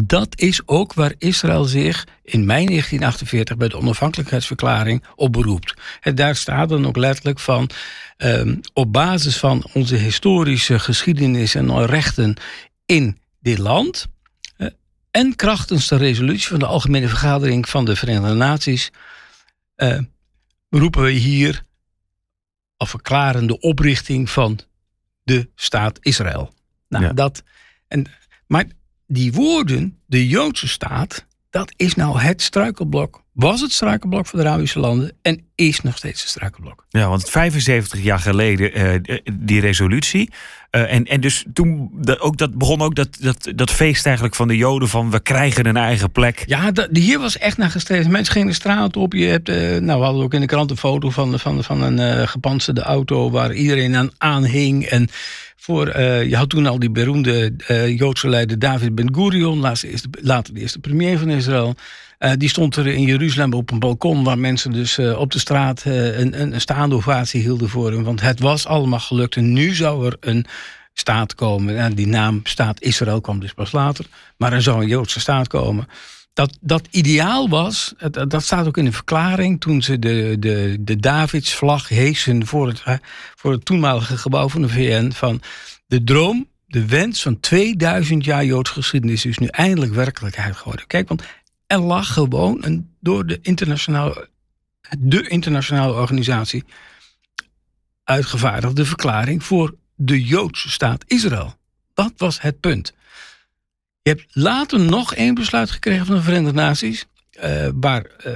dat 0.01 0.39
is 0.39 0.62
ook 0.67 0.93
waar 0.93 1.13
Israël 1.17 1.63
zich 1.63 2.07
in 2.23 2.45
mei 2.45 2.65
1948 2.65 3.57
bij 3.57 3.67
de 3.67 3.77
onafhankelijkheidsverklaring 3.77 5.03
op 5.15 5.31
beroept. 5.31 5.73
En 6.01 6.15
daar 6.15 6.35
staat 6.35 6.69
dan 6.69 6.88
ook 6.88 6.97
letterlijk 6.97 7.39
van. 7.39 7.69
Um, 8.17 8.59
op 8.73 8.93
basis 8.93 9.38
van 9.38 9.69
onze 9.73 9.95
historische 9.95 10.79
geschiedenis 10.79 11.55
en 11.55 11.85
rechten 11.85 12.35
in 12.85 13.17
dit 13.39 13.57
land. 13.57 14.07
Uh, 14.57 14.67
en 15.12 15.35
krachtens 15.35 15.88
de 15.88 15.95
resolutie 15.95 16.47
van 16.47 16.59
de 16.59 16.65
Algemene 16.65 17.07
Vergadering 17.07 17.69
van 17.69 17.85
de 17.85 17.95
Verenigde 17.95 18.33
Naties. 18.33 18.91
Uh, 19.77 20.00
beroepen 20.69 21.03
we 21.03 21.12
hier. 21.12 21.65
of 22.77 22.89
verklaren 22.89 23.47
de 23.47 23.59
oprichting 23.59 24.29
van 24.29 24.59
de 25.23 25.50
staat 25.55 25.97
Israël. 26.01 26.53
Nou, 26.88 27.13
dat. 27.13 27.43
En, 27.88 28.05
maar 28.47 28.65
die 29.13 29.34
woorden, 29.34 29.98
de 30.05 30.27
Joodse 30.27 30.67
staat, 30.67 31.25
dat 31.50 31.74
is 31.75 31.96
nou 31.96 32.20
het 32.20 32.41
struikelblok. 32.41 33.23
Was 33.33 33.61
het 33.61 33.71
struikelblok 33.71 34.25
voor 34.25 34.39
de 34.39 34.45
Arabische 34.45 34.79
landen 34.79 35.11
en 35.21 35.41
is 35.55 35.81
nog 35.81 35.97
steeds 35.97 36.21
het 36.21 36.29
struikelblok. 36.29 36.85
Ja, 36.89 37.09
want 37.09 37.29
75 37.29 38.01
jaar 38.01 38.19
geleden 38.19 39.01
uh, 39.09 39.17
die 39.33 39.61
resolutie. 39.61 40.29
Uh, 40.71 40.93
en, 40.93 41.05
en 41.05 41.21
dus 41.21 41.45
toen 41.53 41.91
ook 42.19 42.37
dat, 42.37 42.57
begon 42.57 42.81
ook 42.81 42.95
dat, 42.95 43.17
dat, 43.19 43.51
dat 43.55 43.71
feest 43.71 44.05
eigenlijk 44.05 44.35
van 44.35 44.47
de 44.47 44.57
Joden 44.57 44.87
van 44.87 45.11
we 45.11 45.19
krijgen 45.19 45.65
een 45.65 45.77
eigen 45.77 46.11
plek. 46.11 46.43
Ja, 46.45 46.71
dat, 46.71 46.89
hier 46.91 47.19
was 47.19 47.37
echt 47.37 47.57
naar 47.57 47.69
gestreefd. 47.69 48.07
Mensen 48.07 48.33
gingen 48.33 48.47
de 48.47 48.53
straat 48.53 48.97
op. 48.97 49.13
Je 49.13 49.25
hebt, 49.25 49.49
uh, 49.49 49.77
nou, 49.77 49.99
we 49.99 50.05
hadden 50.05 50.23
ook 50.23 50.33
in 50.33 50.41
de 50.41 50.47
krant 50.47 50.71
een 50.71 50.77
foto 50.77 51.09
van, 51.09 51.39
van, 51.39 51.63
van 51.63 51.81
een 51.81 52.27
gepantserde 52.27 52.81
auto 52.81 53.31
waar 53.31 53.53
iedereen 53.53 53.95
aan 53.95 54.11
aanhing. 54.17 54.85
En 54.85 55.09
voor, 55.63 55.95
uh, 55.95 56.29
je 56.29 56.35
had 56.35 56.49
toen 56.49 56.65
al 56.65 56.79
die 56.79 56.91
beroemde 56.91 57.53
uh, 57.67 57.97
Joodse 57.97 58.29
leider 58.29 58.59
David 58.59 58.95
Ben-Gurion, 58.95 59.59
later 60.21 60.53
de 60.53 60.59
eerste 60.59 60.79
premier 60.79 61.19
van 61.19 61.29
Israël. 61.29 61.75
Uh, 62.20 62.32
die 62.38 62.50
stond 62.50 62.75
er 62.75 62.88
in 62.88 63.01
Jeruzalem 63.01 63.53
op 63.53 63.72
een 63.72 63.79
balkon 63.79 64.24
waar 64.24 64.38
mensen 64.38 64.72
dus 64.72 65.00
op 65.00 65.32
de 65.32 65.39
straat 65.39 65.84
een, 65.86 66.41
een, 66.41 66.62
staande 66.62 66.96
ovatie 66.96 67.41
hielden 67.41 67.70
voor 67.70 67.91
hem. 67.91 68.03
Want 68.03 68.22
het 68.22 68.39
was 68.39 68.65
allemaal 68.65 69.00
gelukt 69.00 69.36
en 69.36 69.53
nu 69.53 69.75
zou 69.75 70.05
er 70.05 70.17
een 70.20 70.46
staat 70.93 71.36
komen. 71.36 71.77
En 71.77 71.93
die 71.93 72.08
naam 72.08 72.39
staat 72.43 72.82
Israël 72.82 73.22
kwam 73.22 73.39
dus 73.39 73.53
pas 73.53 73.72
later. 73.72 74.05
Maar 74.38 74.53
er 74.53 74.62
zou 74.62 74.82
een 74.82 74.88
Joodse 74.88 75.20
staat 75.20 75.48
komen 75.48 75.88
dat, 76.34 76.58
dat 76.62 76.88
ideaal 76.91 77.50
was, 77.50 77.93
dat 78.27 78.43
staat 78.43 78.67
ook 78.67 78.77
in 78.77 78.86
de 78.86 78.91
verklaring 78.91 79.60
toen 79.62 79.82
ze 79.82 80.00
de, 80.00 80.36
de, 80.39 80.77
de 80.79 81.00
Davidsvlag 81.00 81.89
heesen 81.89 82.46
voor 82.46 82.67
het, 82.67 82.84
voor 83.36 83.51
het 83.51 83.65
toenmalige 83.65 84.17
gebouw 84.17 84.50
van 84.50 84.62
de 84.62 84.70
VN. 84.70 85.12
Van 85.12 85.41
de 85.88 86.03
droom, 86.03 86.48
de 86.65 86.86
wens 86.86 87.22
van 87.22 87.39
2000 87.39 88.25
jaar 88.25 88.46
Joods 88.46 88.70
geschiedenis 88.70 89.25
is 89.25 89.38
nu 89.38 89.48
eindelijk 89.48 89.93
werkelijkheid 89.93 90.55
geworden. 90.55 90.88
Kijk, 90.88 91.08
want 91.08 91.24
er 91.74 91.80
lag 91.80 92.13
gewoon 92.13 92.58
een 92.62 92.89
door 93.00 93.25
de 93.25 93.39
internationale, 93.42 94.30
de 95.00 95.27
internationale 95.27 95.94
organisatie 95.94 96.63
uitgevaardigde 98.03 98.86
verklaring 98.86 99.44
voor 99.44 99.75
de 99.96 100.24
Joodse 100.24 100.70
staat 100.70 101.03
Israël. 101.08 101.56
Dat 101.94 102.13
was 102.18 102.42
het 102.42 102.60
punt. 102.60 102.94
Je 104.01 104.10
hebt 104.10 104.25
later 104.36 104.80
nog 104.80 105.15
één 105.15 105.34
besluit 105.34 105.72
gekregen 105.72 106.06
van 106.06 106.15
de 106.15 106.22
Verenigde 106.22 106.53
Naties. 106.53 107.06
Uh, 107.44 107.68
waar 107.74 108.06
uh, 108.25 108.34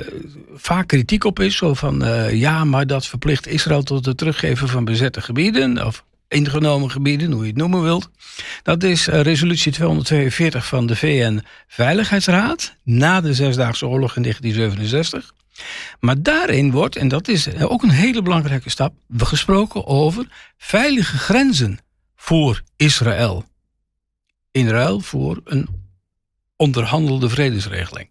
vaak 0.54 0.88
kritiek 0.88 1.24
op 1.24 1.40
is. 1.40 1.56
Zo 1.56 1.74
van 1.74 2.04
uh, 2.04 2.34
ja, 2.34 2.64
maar 2.64 2.88
dat 2.88 3.08
verplicht 3.08 3.48
Israël 3.48 3.84
tot 3.84 4.06
het 4.06 4.18
teruggeven 4.18 4.68
van 4.68 4.86
bezette 4.86 5.22
gebieden. 5.22 5.86
Of 5.86 6.04
ingenomen 6.28 6.92
gebieden, 6.92 7.32
hoe 7.32 7.42
je 7.42 7.48
het 7.48 7.58
noemen 7.58 7.84
wilt. 7.84 8.10
Dat 8.64 8.84
is 8.84 9.08
resolutie 9.08 9.72
242 9.72 10.66
van 10.66 10.86
de 10.86 10.96
VN-veiligheidsraad. 10.96 12.76
Na 12.84 13.22
de 13.22 13.34
Zesdaagse 13.34 13.88
Oorlog 13.88 14.16
in 14.16 14.22
1967. 14.22 15.34
Maar 16.00 16.22
daarin 16.22 16.72
wordt, 16.72 16.96
en 16.96 17.08
dat 17.08 17.28
is 17.28 17.56
ook 17.56 17.84
een 17.84 17.90
hele 17.90 18.22
belangrijke 18.22 18.70
stap, 18.70 18.94
gesproken 19.18 19.86
over 19.86 20.28
veilige 20.58 21.18
grenzen 21.18 21.80
voor 22.16 22.62
Israël 22.76 23.46
in 24.52 24.68
ruil 24.68 25.00
voor 25.00 25.42
een 25.44 25.68
onderhandelde 26.56 27.30
vredesregeling. 27.30 28.10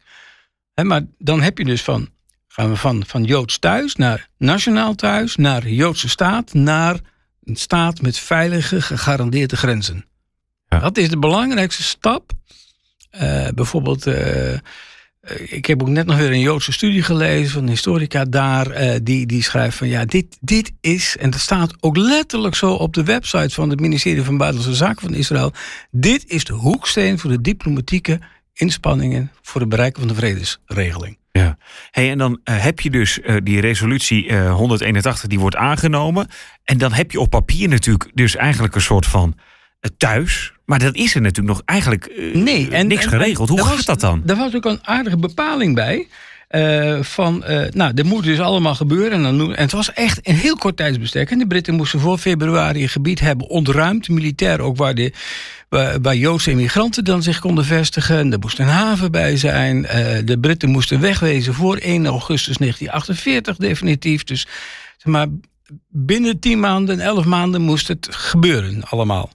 maar 0.75 1.02
dan 1.18 1.42
heb 1.42 1.58
je 1.58 1.64
dus 1.64 1.82
van, 1.82 2.08
gaan 2.49 2.70
we 2.70 2.76
van, 2.76 3.04
van 3.06 3.25
Joods 3.25 3.58
thuis 3.58 3.94
naar 3.94 4.28
nationaal 4.38 4.94
thuis, 4.94 5.37
naar 5.37 5.68
Joodse 5.68 6.08
staat, 6.08 6.54
naar 6.54 7.00
een 7.46 7.56
staat 7.56 8.02
met 8.02 8.18
veilige, 8.18 8.82
gegarandeerde 8.82 9.56
grenzen. 9.56 10.04
Ja. 10.68 10.78
Dat 10.78 10.96
is 10.96 11.08
de 11.08 11.18
belangrijkste 11.18 11.82
stap. 11.82 12.32
Uh, 13.20 13.48
bijvoorbeeld, 13.54 14.06
uh, 14.06 14.52
eh, 14.52 14.60
ik 15.44 15.66
heb 15.66 15.82
ook 15.82 15.88
net 15.88 16.06
nog 16.06 16.16
weer 16.16 16.30
een 16.30 16.40
Joodse 16.40 16.72
studie 16.72 17.02
gelezen 17.02 17.50
van 17.50 17.62
een 17.62 17.68
historica 17.68 18.24
daar. 18.24 18.82
Uh, 18.82 18.94
die, 19.02 19.26
die 19.26 19.42
schrijft 19.42 19.76
van 19.76 19.88
ja, 19.88 20.04
dit, 20.04 20.36
dit 20.40 20.72
is, 20.80 21.16
en 21.16 21.30
dat 21.30 21.40
staat 21.40 21.74
ook 21.80 21.96
letterlijk 21.96 22.54
zo 22.54 22.72
op 22.72 22.94
de 22.94 23.04
website 23.04 23.54
van 23.54 23.70
het 23.70 23.80
ministerie 23.80 24.22
van 24.22 24.36
Buitenlandse 24.36 24.84
Zaken 24.84 25.00
van 25.00 25.14
Israël. 25.14 25.52
Dit 25.90 26.24
is 26.26 26.44
de 26.44 26.52
hoeksteen 26.52 27.18
voor 27.18 27.30
de 27.30 27.40
diplomatieke 27.40 28.20
inspanningen 28.52 29.32
voor 29.42 29.60
het 29.60 29.70
bereiken 29.70 30.00
van 30.00 30.08
de 30.08 30.14
vredesregeling. 30.14 31.18
Ja, 31.36 31.58
hey, 31.90 32.10
en 32.10 32.18
dan 32.18 32.40
uh, 32.44 32.62
heb 32.62 32.80
je 32.80 32.90
dus 32.90 33.18
uh, 33.18 33.36
die 33.42 33.60
resolutie 33.60 34.26
uh, 34.26 34.54
181 34.54 35.28
die 35.28 35.40
wordt 35.40 35.56
aangenomen. 35.56 36.28
En 36.64 36.78
dan 36.78 36.92
heb 36.92 37.10
je 37.10 37.20
op 37.20 37.30
papier 37.30 37.68
natuurlijk 37.68 38.10
dus 38.14 38.36
eigenlijk 38.36 38.74
een 38.74 38.80
soort 38.80 39.06
van 39.06 39.36
thuis. 39.96 40.52
Maar 40.64 40.78
dat 40.78 40.94
is 40.94 41.14
er 41.14 41.20
natuurlijk 41.20 41.56
nog 41.56 41.62
eigenlijk 41.64 42.12
nee, 42.32 42.70
en, 42.70 42.86
niks 42.86 43.06
geregeld. 43.06 43.48
Hoe 43.48 43.64
gaat 43.64 43.86
dat 43.86 44.00
dan? 44.00 44.22
Daar 44.24 44.36
was 44.36 44.54
ook 44.54 44.64
een 44.64 44.80
aardige 44.82 45.16
bepaling 45.16 45.74
bij. 45.74 46.06
Uh, 46.50 47.02
van, 47.02 47.44
uh, 47.48 47.62
nou, 47.70 47.94
dit 47.94 48.04
moet 48.04 48.24
dus 48.24 48.40
allemaal 48.40 48.74
gebeuren. 48.74 49.12
En, 49.12 49.38
dan, 49.38 49.54
en 49.54 49.62
het 49.62 49.72
was 49.72 49.92
echt 49.92 50.28
een 50.28 50.34
heel 50.34 50.56
kort 50.56 50.76
tijdsbestek. 50.76 51.30
En 51.30 51.38
de 51.38 51.46
Britten 51.46 51.74
moesten 51.74 52.00
voor 52.00 52.18
februari 52.18 52.82
een 52.82 52.88
gebied 52.88 53.20
hebben 53.20 53.48
ontruimd, 53.48 54.08
militair 54.08 54.60
ook, 54.60 54.76
waar, 54.76 54.94
de, 54.94 55.12
waar, 55.68 56.16
Joodse 56.16 56.50
immigranten 56.50 57.04
dan 57.04 57.23
zich 57.23 57.38
konden 57.38 57.64
vestigen. 57.64 58.18
En 58.18 58.32
er 58.32 58.38
moest 58.38 58.58
een 58.58 58.66
haven 58.66 59.11
bij 59.11 59.37
zijn. 59.37 59.76
Uh, 59.76 59.90
de 60.25 60.38
Britten 60.40 60.70
moesten 60.70 61.00
wegwezen 61.00 61.54
voor 61.54 61.76
1 61.76 62.06
augustus 62.06 62.56
1948 62.56 63.56
definitief. 63.56 64.25
Dus 64.25 64.46
zeg 64.96 65.12
maar, 65.12 65.26
binnen 65.88 66.38
10 66.38 66.61
maanden, 66.61 67.00
11 67.00 67.25
maanden 67.25 67.62
moest 67.62 67.88
het 67.88 68.08
gebeuren 68.11 68.85
allemaal. 68.85 69.30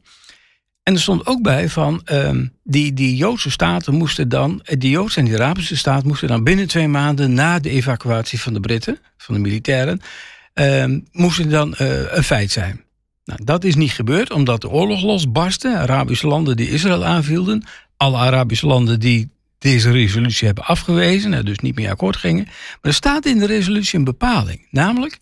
En 0.84 0.94
er 0.94 1.02
stond 1.02 1.26
ook 1.26 1.42
bij 1.42 1.70
van 1.70 2.02
um, 2.12 2.54
die, 2.64 2.94
die 2.94 3.16
Joodse 3.16 3.52
staten 3.52 3.94
moesten 3.94 4.30
dan, 4.30 4.62
die 4.78 4.90
Joodse 4.90 5.20
en 5.20 5.26
die 5.26 5.36
Arabische 5.36 5.78
staat 5.78 6.04
moesten 6.04 6.28
dan 6.28 6.44
binnen 6.44 6.68
twee 6.68 6.88
maanden 6.88 7.34
na 7.34 7.60
de 7.60 7.70
evacuatie 7.70 8.42
van 8.42 8.54
de 8.54 8.60
Britten, 8.60 9.00
van 9.18 9.36
de 9.36 9.42
militairen, 9.42 10.02
um, 10.54 11.08
moesten 11.12 11.50
dan 11.50 11.76
uh, 11.82 12.14
een 12.14 12.24
feit 12.24 12.52
zijn. 12.52 12.84
Nou, 13.25 13.40
dat 13.44 13.63
is 13.63 13.75
niet 13.75 13.92
gebeurd 13.92 14.32
omdat 14.32 14.62
de 14.62 14.70
oorlog 14.70 15.01
losbarstte. 15.01 15.78
Arabische 15.78 16.28
landen 16.28 16.56
die 16.56 16.70
Israël 16.70 17.06
aanvielden, 17.06 17.66
alle 17.98 18.18
Arabische 18.18 18.68
landen 18.68 19.00
die 19.00 19.30
deze 19.58 19.92
resolutie 19.92 20.46
hebben 20.46 20.66
afgewezen 20.66 21.34
en 21.34 21.46
dus 21.46 21.60
niet 21.60 21.75
meer 21.75 21.90
akkoord 21.90 22.18
gingen. 22.18 22.44
Maar 22.46 22.80
er 22.82 22.94
staat 22.94 23.25
in 23.25 23.38
de 23.38 23.46
resolutie 23.46 24.00
een 24.00 24.06
bepaling, 24.06 24.68
namelijk 24.72 25.20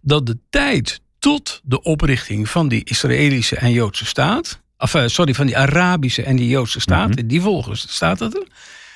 dat 0.00 0.26
de 0.26 0.38
tijd 0.50 1.00
tot 1.18 1.60
de 1.64 1.82
oprichting 1.82 2.48
van 2.48 2.68
die 2.68 2.84
Israëlische 2.84 3.56
en 3.56 3.72
Joodse 3.72 4.06
staat 4.06 4.60
of, 4.80 4.94
eh, 4.94 5.06
sorry, 5.06 5.34
van 5.34 5.46
die 5.46 5.56
Arabische 5.56 6.22
en 6.22 6.36
die 6.36 6.48
Joodse 6.48 6.80
staten, 6.80 7.18
mhm. 7.18 7.26
die 7.26 7.40
volgens 7.40 7.94
staat 7.94 8.18
dat 8.18 8.34
er, 8.34 8.46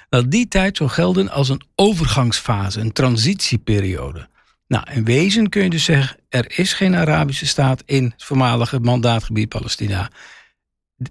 dat 0.08 0.30
die 0.30 0.48
tijd 0.48 0.76
zou 0.76 0.90
gelden 0.90 1.30
als 1.30 1.48
een 1.48 1.62
overgangsfase, 1.74 2.80
een 2.80 2.92
transitieperiode. 2.92 4.28
Nou, 4.74 4.90
in 4.90 5.04
wezen 5.04 5.48
kun 5.48 5.62
je 5.62 5.70
dus 5.70 5.84
zeggen, 5.84 6.16
er 6.28 6.58
is 6.58 6.72
geen 6.72 6.94
Arabische 6.94 7.46
staat 7.46 7.82
in 7.86 8.04
het 8.04 8.24
voormalige 8.24 8.80
mandaatgebied 8.80 9.48
Palestina. 9.48 10.10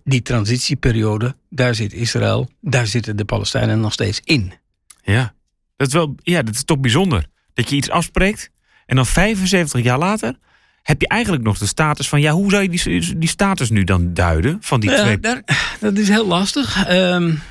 Die 0.04 0.22
transitieperiode, 0.22 1.36
daar 1.50 1.76
zit 1.76 1.94
Israël, 1.94 2.50
daar 2.62 2.88
zitten 2.88 3.16
de 3.16 3.26
Palestijnen 3.26 3.80
nog 3.80 3.94
steeds 3.94 4.22
in. 4.24 4.54
Ja, 5.02 5.34
dat 5.76 5.88
is, 5.88 5.94
wel, 5.94 6.16
ja, 6.24 6.42
dat 6.42 6.56
is 6.56 6.64
toch 6.64 6.80
bijzonder. 6.80 7.26
Dat 7.54 7.70
je 7.70 7.76
iets 7.76 7.90
afspreekt 7.90 8.50
en 8.86 8.96
dan 8.96 9.06
75 9.06 9.82
jaar 9.82 10.00
later 10.00 10.38
heb 10.84 11.02
je 11.02 11.08
eigenlijk 11.08 11.44
nog 11.44 11.58
de 11.58 11.66
status 11.66 12.10
van, 12.10 12.22
ja, 12.22 12.32
hoe 12.32 12.50
zou 12.50 12.64
je 12.64 12.70
die, 12.70 13.18
die 13.18 13.30
status 13.30 13.70
nu 13.70 13.84
dan 13.84 14.14
duiden 14.14 14.58
van 14.62 14.80
die 14.80 14.94
twee? 14.94 15.20
Daar, 15.20 15.42
dat 15.80 15.98
is 15.98 16.10
heel 16.10 16.28
lastig. 16.28 16.90
Um, 16.90 17.42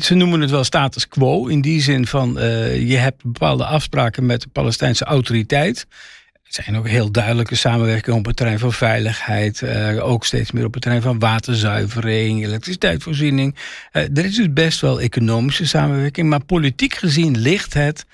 ze 0.00 0.14
noemen 0.14 0.40
het 0.40 0.50
wel 0.50 0.64
status 0.64 1.08
quo 1.08 1.46
in 1.46 1.60
die 1.60 1.82
zin 1.82 2.06
van 2.06 2.38
uh, 2.38 2.88
je 2.88 2.96
hebt 2.96 3.22
bepaalde 3.22 3.64
afspraken 3.64 4.26
met 4.26 4.40
de 4.40 4.48
Palestijnse 4.48 5.04
autoriteit. 5.04 5.86
Er 6.32 6.64
zijn 6.64 6.76
ook 6.76 6.88
heel 6.88 7.10
duidelijke 7.10 7.54
samenwerkingen 7.54 8.18
op 8.18 8.26
het 8.26 8.36
terrein 8.36 8.58
van 8.58 8.72
veiligheid. 8.72 9.60
Uh, 9.60 10.06
ook 10.08 10.24
steeds 10.24 10.52
meer 10.52 10.64
op 10.64 10.72
het 10.72 10.82
terrein 10.82 11.02
van 11.02 11.18
waterzuivering, 11.18 12.44
elektriciteitsvoorziening. 12.44 13.54
Uh, 13.92 14.02
er 14.02 14.24
is 14.24 14.34
dus 14.36 14.52
best 14.52 14.80
wel 14.80 15.00
economische 15.00 15.66
samenwerking. 15.66 16.28
Maar 16.28 16.44
politiek 16.44 16.94
gezien 16.94 17.38
ligt 17.38 17.74
het 17.74 18.06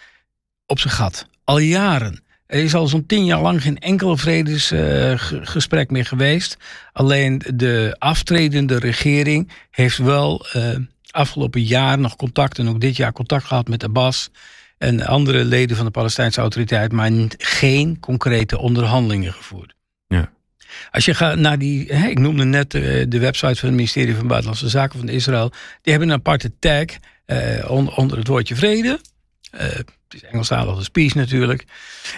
op 0.66 0.78
zijn 0.78 0.94
gat. 0.94 1.26
Al 1.44 1.58
jaren. 1.58 2.22
Er 2.52 2.62
is 2.62 2.74
al 2.74 2.86
zo'n 2.86 3.06
tien 3.06 3.24
jaar 3.24 3.40
lang 3.40 3.62
geen 3.62 3.78
enkel 3.78 4.16
vredesgesprek 4.16 5.90
meer 5.90 6.04
geweest. 6.04 6.56
Alleen 6.92 7.42
de 7.54 7.96
aftredende 7.98 8.78
regering 8.78 9.50
heeft 9.70 9.98
wel 9.98 10.46
afgelopen 11.10 11.62
jaar 11.62 11.98
nog 11.98 12.16
contact 12.16 12.58
en 12.58 12.68
ook 12.68 12.80
dit 12.80 12.96
jaar 12.96 13.12
contact 13.12 13.44
gehad 13.44 13.68
met 13.68 13.84
Abbas 13.84 14.30
en 14.78 15.06
andere 15.06 15.44
leden 15.44 15.76
van 15.76 15.84
de 15.84 15.90
Palestijnse 15.90 16.40
autoriteit, 16.40 16.92
maar 16.92 17.10
geen 17.38 18.00
concrete 18.00 18.58
onderhandelingen 18.58 19.32
gevoerd. 19.32 19.74
Ja. 20.06 20.32
Als 20.90 21.04
je 21.04 21.14
gaat 21.14 21.38
naar 21.38 21.58
die, 21.58 21.92
hè, 21.92 22.08
ik 22.08 22.18
noemde 22.18 22.44
net 22.44 22.70
de, 22.70 23.06
de, 23.08 23.18
website 23.18 23.56
van 23.56 23.68
het 23.68 23.76
ministerie 23.76 24.14
van 24.14 24.26
Buitenlandse 24.26 24.68
Zaken 24.68 24.98
van 24.98 25.08
Israël, 25.08 25.50
die 25.82 25.92
hebben 25.92 26.08
een 26.08 26.18
aparte 26.18 26.52
tag 26.58 26.84
eh, 27.24 27.70
onder 27.96 28.18
het 28.18 28.26
woordje 28.26 28.56
vrede. 28.56 29.00
Het 30.12 30.22
is 30.22 30.28
Engelstalige 30.28 30.82
speech 30.82 31.14
natuurlijk. 31.14 31.64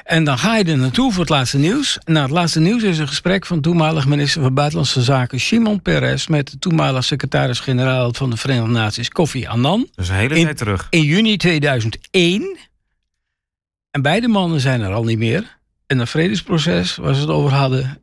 En 0.04 0.24
dan 0.24 0.38
ga 0.38 0.56
je 0.56 0.64
er 0.64 0.78
naartoe 0.78 1.12
voor 1.12 1.20
het 1.20 1.30
laatste 1.30 1.58
nieuws. 1.58 1.98
Na 2.04 2.22
het 2.22 2.30
laatste 2.30 2.60
nieuws 2.60 2.82
is 2.82 2.98
een 2.98 3.08
gesprek 3.08 3.46
van 3.46 3.60
toenmalig 3.60 4.06
minister 4.06 4.42
van 4.42 4.54
Buitenlandse 4.54 5.02
Zaken 5.02 5.38
Shimon 5.40 5.82
Peres 5.82 6.26
met 6.26 6.50
de 6.50 6.58
toenmalig 6.58 7.04
secretaris-generaal 7.04 8.14
van 8.14 8.30
de 8.30 8.36
Verenigde 8.36 8.70
Naties 8.70 9.08
Kofi 9.08 9.46
Annan. 9.46 9.88
Dat 9.94 10.04
is 10.04 10.10
een 10.10 10.16
hele 10.16 10.34
tijd 10.34 10.56
terug. 10.56 10.86
In 10.90 11.02
juni 11.02 11.36
2001. 11.36 12.56
En 13.90 14.02
beide 14.02 14.28
mannen 14.28 14.60
zijn 14.60 14.80
er 14.80 14.92
al 14.92 15.04
niet 15.04 15.18
meer. 15.18 15.58
En 15.86 15.98
een 15.98 16.06
vredesproces 16.06 16.96
waar 16.96 17.14
ze 17.14 17.20
het 17.20 17.30
over 17.30 17.52
hadden, 17.52 18.02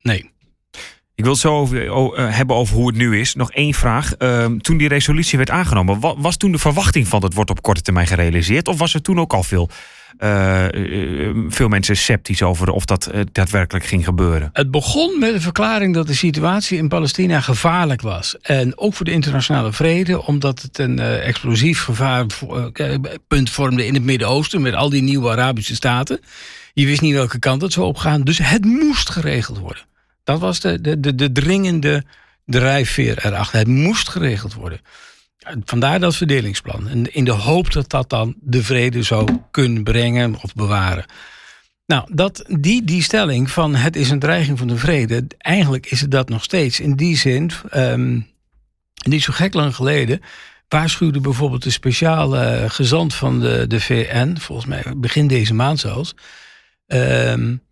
nee. 0.00 0.31
Ik 1.22 1.28
wil 1.28 1.36
het 1.36 1.46
zo 1.46 1.58
over, 1.58 1.84
uh, 2.18 2.36
hebben 2.36 2.56
over 2.56 2.76
hoe 2.76 2.86
het 2.86 2.96
nu 2.96 3.20
is. 3.20 3.34
Nog 3.34 3.52
één 3.52 3.74
vraag. 3.74 4.12
Uh, 4.18 4.44
toen 4.44 4.76
die 4.76 4.88
resolutie 4.88 5.38
werd 5.38 5.50
aangenomen, 5.50 6.00
was, 6.18 6.36
toen 6.36 6.52
de 6.52 6.58
verwachting 6.58 7.08
van 7.08 7.20
dat 7.20 7.34
wordt 7.34 7.50
op 7.50 7.62
korte 7.62 7.82
termijn 7.82 8.06
gerealiseerd? 8.06 8.68
Of 8.68 8.78
was 8.78 8.94
er 8.94 9.02
toen 9.02 9.20
ook 9.20 9.32
al 9.32 9.42
veel, 9.42 9.68
uh, 10.18 10.64
veel 11.48 11.68
mensen 11.68 11.96
sceptisch 11.96 12.42
over 12.42 12.70
of 12.70 12.84
dat 12.84 13.10
daadwerkelijk 13.32 13.84
ging 13.84 14.04
gebeuren? 14.04 14.50
Het 14.52 14.70
begon 14.70 15.18
met 15.18 15.32
de 15.32 15.40
verklaring 15.40 15.94
dat 15.94 16.06
de 16.06 16.14
situatie 16.14 16.78
in 16.78 16.88
Palestina 16.88 17.40
gevaarlijk 17.40 18.00
was. 18.00 18.36
En 18.40 18.78
ook 18.78 18.94
voor 18.94 19.04
de 19.04 19.12
internationale 19.12 19.72
vrede, 19.72 20.26
omdat 20.26 20.62
het 20.62 20.78
een 20.78 20.98
explosief 20.98 21.82
gevaarpunt 21.82 23.50
vormde 23.50 23.86
in 23.86 23.94
het 23.94 24.04
Midden-Oosten 24.04 24.62
met 24.62 24.74
al 24.74 24.90
die 24.90 25.02
nieuwe 25.02 25.30
Arabische 25.30 25.74
staten. 25.74 26.20
Je 26.72 26.86
wist 26.86 27.00
niet 27.00 27.14
welke 27.14 27.38
kant 27.38 27.62
het 27.62 27.72
zou 27.72 27.86
opgaan, 27.86 28.22
dus 28.22 28.38
het 28.38 28.64
moest 28.64 29.10
geregeld 29.10 29.58
worden. 29.58 29.90
Dat 30.24 30.40
was 30.40 30.60
de, 30.60 30.80
de, 30.80 31.00
de, 31.00 31.14
de 31.14 31.32
dringende 31.32 32.04
drijfveer 32.44 33.26
erachter. 33.26 33.58
Het 33.58 33.68
moest 33.68 34.08
geregeld 34.08 34.54
worden. 34.54 34.80
Vandaar 35.64 36.00
dat 36.00 36.16
verdelingsplan. 36.16 36.88
En 36.88 37.14
in 37.14 37.24
de 37.24 37.30
hoop 37.30 37.72
dat 37.72 37.90
dat 37.90 38.10
dan 38.10 38.34
de 38.40 38.62
vrede 38.62 39.02
zou 39.02 39.38
kunnen 39.50 39.84
brengen 39.84 40.34
of 40.42 40.54
bewaren. 40.54 41.04
Nou, 41.86 42.08
dat, 42.14 42.44
die, 42.48 42.84
die 42.84 43.02
stelling 43.02 43.50
van 43.50 43.74
het 43.74 43.96
is 43.96 44.10
een 44.10 44.18
dreiging 44.18 44.58
van 44.58 44.68
de 44.68 44.76
vrede, 44.76 45.24
eigenlijk 45.38 45.86
is 45.86 46.00
het 46.00 46.10
dat 46.10 46.28
nog 46.28 46.42
steeds. 46.42 46.80
In 46.80 46.96
die 46.96 47.16
zin, 47.16 47.50
um, 47.74 48.26
niet 49.06 49.22
zo 49.22 49.32
gek 49.32 49.54
lang 49.54 49.74
geleden, 49.74 50.20
waarschuwde 50.68 51.20
bijvoorbeeld 51.20 51.62
de 51.62 51.70
speciale 51.70 52.64
gezant 52.68 53.14
van 53.14 53.40
de, 53.40 53.66
de 53.66 53.80
VN, 53.80 54.36
volgens 54.36 54.66
mij 54.68 54.84
begin 54.96 55.26
deze 55.26 55.54
maand 55.54 55.80
zelfs, 55.80 56.14
um, 56.86 57.62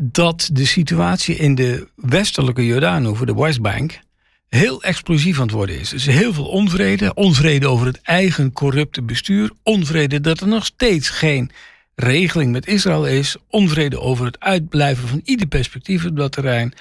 dat 0.00 0.50
de 0.52 0.66
situatie 0.66 1.36
in 1.36 1.54
de 1.54 1.88
westelijke 1.94 2.66
Jordaan 2.66 3.16
voor 3.16 3.26
de 3.26 3.34
Westbank, 3.34 4.00
heel 4.48 4.82
explosief 4.82 5.36
aan 5.36 5.42
het 5.42 5.52
worden 5.52 5.80
is. 5.80 5.88
Dus 5.88 6.06
heel 6.06 6.32
veel 6.32 6.48
onvrede, 6.48 7.14
onvrede 7.14 7.68
over 7.68 7.86
het 7.86 8.00
eigen 8.00 8.52
corrupte 8.52 9.02
bestuur, 9.02 9.50
onvrede 9.62 10.20
dat 10.20 10.40
er 10.40 10.48
nog 10.48 10.64
steeds 10.64 11.08
geen 11.08 11.50
regeling 11.94 12.52
met 12.52 12.66
Israël 12.66 13.06
is, 13.06 13.36
onvrede 13.48 14.00
over 14.00 14.24
het 14.24 14.40
uitblijven 14.40 15.08
van 15.08 15.20
ieder 15.24 15.46
perspectief 15.46 16.04
op 16.04 16.16
dat 16.16 16.32
terrein. 16.32 16.72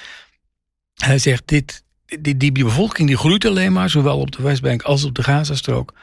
Hij 0.95 1.17
zegt, 1.17 1.43
dit, 1.45 1.83
die, 2.19 2.37
die 2.37 2.51
bevolking 2.51 3.07
die 3.07 3.17
groeit 3.17 3.45
alleen 3.45 3.73
maar, 3.73 3.89
zowel 3.89 4.19
op 4.19 4.31
de 4.31 4.43
Westbank 4.43 4.81
als 4.81 5.03
op 5.03 5.15
de 5.15 5.23
Gazastrook. 5.23 5.93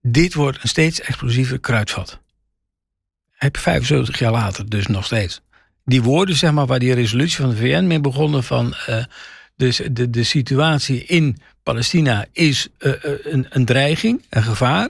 Dit 0.00 0.34
wordt 0.34 0.62
een 0.62 0.68
steeds 0.68 1.00
explosiever 1.00 1.58
kruidvat. 1.58 2.20
Heb 3.32 3.56
75 3.56 4.18
jaar 4.18 4.32
later 4.32 4.68
dus 4.68 4.86
nog 4.86 5.04
steeds 5.04 5.42
die 5.84 6.02
woorden, 6.02 6.36
zeg 6.36 6.52
maar, 6.52 6.66
waar 6.66 6.78
die 6.78 6.94
resolutie 6.94 7.36
van 7.36 7.48
de 7.48 7.56
VN 7.56 7.86
mee 7.86 8.00
begonnen 8.00 8.44
van 8.44 8.74
uh, 8.88 9.04
dus 9.56 9.80
de, 9.90 10.10
de 10.10 10.24
situatie 10.24 11.04
in 11.04 11.36
Palestina 11.62 12.26
is 12.32 12.68
uh, 12.78 12.92
een, 13.22 13.46
een 13.48 13.64
dreiging, 13.64 14.22
een 14.30 14.42
gevaar. 14.42 14.88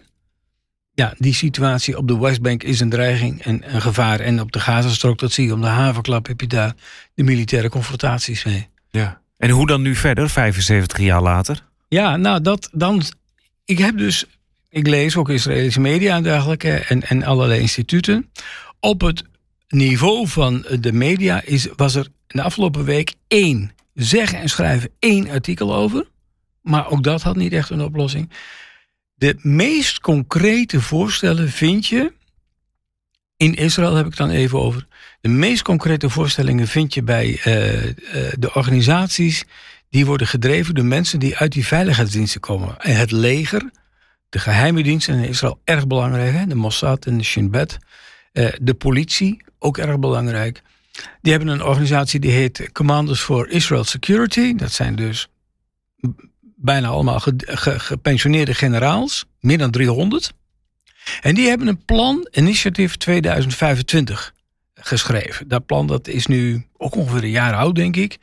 Ja, 0.94 1.14
die 1.18 1.34
situatie 1.34 1.96
op 1.96 2.08
de 2.08 2.18
Westbank 2.18 2.62
is 2.62 2.80
een 2.80 2.90
dreiging 2.90 3.42
en 3.42 3.74
een 3.74 3.80
gevaar. 3.80 4.20
En 4.20 4.40
op 4.40 4.52
de 4.52 4.60
Gazastrook, 4.60 5.18
dat 5.18 5.32
zie 5.32 5.46
je 5.46 5.52
om 5.52 5.60
de 5.60 5.66
havenklap, 5.66 6.26
heb 6.26 6.40
je 6.40 6.46
daar 6.46 6.74
de 7.14 7.22
militaire 7.22 7.68
confrontaties 7.68 8.44
mee. 8.44 8.68
Ja. 8.90 9.20
En 9.38 9.50
hoe 9.50 9.66
dan 9.66 9.82
nu 9.82 9.94
verder, 9.94 10.30
75 10.30 10.98
jaar 10.98 11.22
later? 11.22 11.64
Ja, 11.88 12.16
nou, 12.16 12.40
dat 12.40 12.68
dan. 12.72 13.02
Ik 13.64 13.78
heb 13.78 13.98
dus. 13.98 14.24
Ik 14.68 14.86
lees 14.86 15.16
ook 15.16 15.28
Israëlische 15.28 15.80
media 15.80 16.16
en 16.16 16.22
dergelijke 16.22 16.70
en, 16.70 17.02
en 17.02 17.22
allerlei 17.22 17.60
instituten. 17.60 18.30
Op 18.80 19.00
het 19.00 19.24
niveau 19.74 20.28
van 20.28 20.66
de 20.80 20.92
media 20.92 21.42
is, 21.42 21.68
was 21.76 21.94
er 21.94 22.04
in 22.04 22.36
de 22.36 22.42
afgelopen 22.42 22.84
week 22.84 23.14
één 23.28 23.72
zeggen 23.94 24.38
en 24.38 24.48
schrijven 24.48 24.90
één 24.98 25.30
artikel 25.30 25.74
over. 25.74 26.06
Maar 26.62 26.90
ook 26.90 27.02
dat 27.02 27.22
had 27.22 27.36
niet 27.36 27.52
echt 27.52 27.70
een 27.70 27.82
oplossing. 27.82 28.30
De 29.14 29.36
meest 29.38 30.00
concrete 30.00 30.80
voorstellen 30.80 31.48
vind 31.48 31.86
je. 31.86 32.12
In 33.36 33.54
Israël 33.54 33.94
heb 33.94 34.04
ik 34.04 34.10
het 34.10 34.20
dan 34.20 34.30
even 34.30 34.60
over. 34.60 34.86
De 35.20 35.28
meest 35.28 35.62
concrete 35.62 36.10
voorstellingen 36.10 36.68
vind 36.68 36.94
je 36.94 37.02
bij 37.02 37.26
uh, 37.46 37.84
uh, 37.84 37.92
de 38.38 38.54
organisaties. 38.54 39.44
die 39.90 40.06
worden 40.06 40.26
gedreven 40.26 40.74
door 40.74 40.84
mensen 40.84 41.18
die 41.18 41.36
uit 41.36 41.52
die 41.52 41.66
veiligheidsdiensten 41.66 42.40
komen. 42.40 42.80
En 42.80 42.96
het 42.96 43.10
leger, 43.10 43.70
de 44.28 44.38
geheime 44.38 44.82
diensten 44.82 45.14
in 45.14 45.28
Israël 45.28 45.60
erg 45.64 45.86
belangrijk. 45.86 46.34
Hè? 46.34 46.46
De 46.46 46.54
Mossad 46.54 47.06
en 47.06 47.18
de 47.18 47.24
Shin 47.24 47.50
Bet. 47.50 47.78
Uh, 48.34 48.52
de 48.60 48.74
politie, 48.74 49.42
ook 49.58 49.78
erg 49.78 49.98
belangrijk. 49.98 50.62
Die 51.20 51.32
hebben 51.32 51.48
een 51.48 51.62
organisatie 51.62 52.20
die 52.20 52.30
heet 52.30 52.72
Commanders 52.72 53.20
for 53.20 53.48
Israel 53.48 53.84
Security. 53.84 54.54
Dat 54.54 54.72
zijn 54.72 54.96
dus 54.96 55.28
bijna 56.56 56.88
allemaal 56.88 57.20
gepensioneerde 57.60 58.54
generaals, 58.54 59.24
meer 59.40 59.58
dan 59.58 59.70
300. 59.70 60.32
En 61.20 61.34
die 61.34 61.48
hebben 61.48 61.66
een 61.66 61.84
plan, 61.84 62.28
Initiative 62.30 62.96
2025, 62.96 64.34
geschreven. 64.74 65.48
Dat 65.48 65.66
plan 65.66 65.86
dat 65.86 66.08
is 66.08 66.26
nu 66.26 66.66
ook 66.76 66.94
ongeveer 66.94 67.22
een 67.22 67.30
jaar 67.30 67.54
oud, 67.54 67.74
denk 67.74 67.96
ik. 67.96 68.18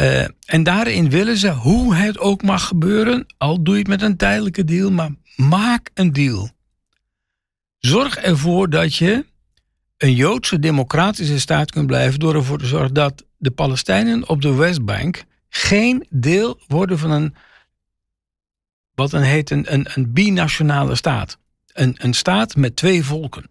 Uh, 0.00 0.24
en 0.46 0.62
daarin 0.62 1.10
willen 1.10 1.36
ze, 1.36 1.50
hoe 1.50 1.94
het 1.94 2.18
ook 2.18 2.42
mag 2.42 2.66
gebeuren, 2.66 3.26
al 3.38 3.62
doe 3.62 3.74
je 3.74 3.80
het 3.80 3.88
met 3.88 4.02
een 4.02 4.16
tijdelijke 4.16 4.64
deal, 4.64 4.90
maar 4.90 5.10
maak 5.36 5.90
een 5.94 6.12
deal. 6.12 6.50
Zorg 7.78 8.16
ervoor 8.16 8.70
dat 8.70 8.94
je 8.94 9.24
een 10.02 10.14
Joodse 10.14 10.58
democratische 10.58 11.40
staat 11.40 11.70
kunt 11.70 11.86
blijven 11.86 12.20
door 12.20 12.34
ervoor 12.34 12.58
te 12.58 12.66
zorgen 12.66 12.94
dat 12.94 13.24
de 13.36 13.50
Palestijnen 13.50 14.28
op 14.28 14.42
de 14.42 14.54
Westbank 14.54 15.24
geen 15.48 16.06
deel 16.10 16.60
worden 16.66 16.98
van 16.98 17.10
een, 17.10 17.34
wat 18.94 19.10
dan 19.10 19.22
heet 19.22 19.50
een, 19.50 19.72
een, 19.72 19.86
een 19.94 20.12
binationale 20.12 20.94
staat. 20.94 21.38
Een, 21.72 21.94
een 21.98 22.14
staat 22.14 22.56
met 22.56 22.76
twee 22.76 23.04
volken. 23.04 23.50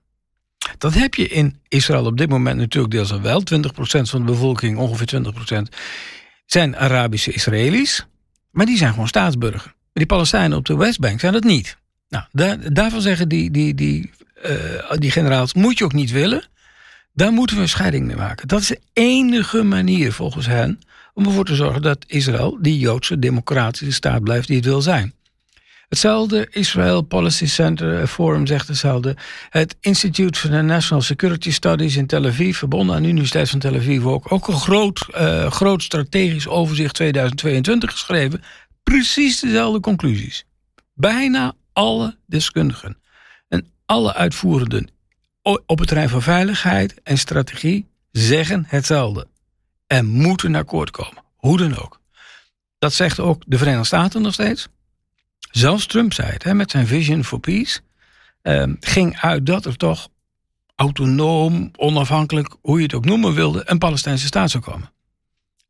Dat 0.78 0.94
heb 0.94 1.14
je 1.14 1.28
in 1.28 1.60
Israël 1.68 2.06
op 2.06 2.18
dit 2.18 2.30
moment 2.30 2.58
natuurlijk 2.58 2.94
deels 2.94 3.12
al 3.12 3.22
wel. 3.22 3.42
20% 3.42 3.44
van 3.84 4.26
de 4.26 4.32
bevolking, 4.32 4.78
ongeveer 4.78 5.24
20%, 5.70 5.76
zijn 6.46 6.78
Arabische 6.78 7.32
Israëli's. 7.32 8.06
Maar 8.50 8.66
die 8.66 8.78
zijn 8.78 8.92
gewoon 8.92 9.08
staatsburger. 9.08 9.74
Die 9.94 10.06
Palestijnen 10.06 10.58
op 10.58 10.66
de 10.66 10.76
Westbank 10.76 11.20
zijn 11.20 11.34
dat 11.34 11.44
niet. 11.44 11.78
Nou, 12.10 12.26
daar, 12.32 12.74
daarvan 12.74 13.02
zeggen 13.02 13.30
die, 13.30 13.52
die, 13.52 13.76
die 13.76 14.12
die 14.98 15.12
generaals 15.12 15.54
moet 15.54 15.78
je 15.78 15.84
ook 15.84 15.94
niet 15.94 16.12
willen. 16.12 16.44
Daar 17.14 17.32
moeten 17.32 17.56
we 17.56 17.62
een 17.62 17.70
scheiding 17.70 18.06
mee 18.06 18.16
maken. 18.16 18.48
Dat 18.48 18.62
is 18.62 18.68
de 18.68 18.80
enige 18.94 19.64
manier 19.64 20.14
volgens 20.14 20.46
hen 20.46 20.82
om 21.14 21.26
ervoor 21.26 21.46
te 21.46 21.56
zorgen 21.56 21.82
dat 21.82 22.04
Israël 22.08 22.58
die 22.62 22.80
Joodse 22.80 23.20
democratische 23.20 23.94
staat 23.94 24.24
blijft 24.24 24.48
die 24.48 24.56
het 24.56 24.66
wil 24.66 24.82
zijn. 24.82 25.14
Hetzelfde, 25.90 26.48
Israel 26.52 27.02
Policy 27.02 27.46
Center 27.46 28.08
Forum 28.08 28.48
zegt 28.48 28.68
hetzelfde. 28.68 29.16
Het 29.50 29.76
Institute 29.80 30.40
for 30.40 30.64
National 30.64 31.04
Security 31.04 31.52
Studies 31.52 31.96
in 31.96 32.08
Tel 32.08 32.26
Aviv, 32.26 32.58
verbonden 32.58 32.96
aan 32.96 33.02
de 33.02 33.08
Universiteit 33.08 33.50
van 33.50 33.60
Tel 33.60 33.76
Aviv 33.76 34.04
ook, 34.04 34.32
ook 34.32 34.48
een 34.48 34.60
groot, 34.60 35.08
uh, 35.18 35.52
groot 35.52 35.84
strategisch 35.84 36.48
overzicht 36.48 36.94
2022 36.94 37.92
geschreven. 37.92 38.44
Precies 38.84 39.40
dezelfde 39.40 39.80
conclusies. 39.80 40.46
Bijna 40.94 41.54
alle 41.74 42.18
deskundigen 42.26 42.88
en 42.88 43.01
alle 43.92 44.14
uitvoerenden 44.14 44.90
op 45.66 45.80
het 45.80 45.88
terrein 45.88 46.10
van 46.10 46.22
veiligheid 46.22 47.02
en 47.04 47.18
strategie 47.18 47.88
zeggen 48.12 48.66
hetzelfde. 48.68 49.28
En 49.88 50.06
moeten 50.06 50.52
naar 50.52 50.62
akkoord 50.62 50.92
komen. 50.92 51.24
Hoe 51.36 51.58
dan 51.58 51.78
ook. 51.78 52.00
Dat 52.80 52.94
zegt 52.94 53.20
ook 53.20 53.44
de 53.48 53.58
Verenigde 53.58 53.86
Staten 53.86 54.22
nog 54.22 54.34
steeds. 54.34 54.68
Zelfs 55.52 55.86
Trump 55.86 56.14
zei 56.14 56.32
het, 56.32 56.44
hè, 56.44 56.54
met 56.54 56.72
zijn 56.72 56.88
Vision 56.88 57.24
for 57.24 57.40
Peace. 57.40 57.80
Uh, 58.44 58.64
ging 58.80 59.20
uit 59.20 59.46
dat 59.46 59.66
er 59.66 59.78
toch 59.78 60.10
autonoom, 60.76 61.72
onafhankelijk, 61.76 62.56
hoe 62.62 62.78
je 62.78 62.84
het 62.84 62.94
ook 62.94 63.06
noemen 63.06 63.34
wilde, 63.34 63.62
een 63.66 63.78
Palestijnse 63.78 64.26
staat 64.26 64.52
zou 64.52 64.64
komen. 64.64 64.92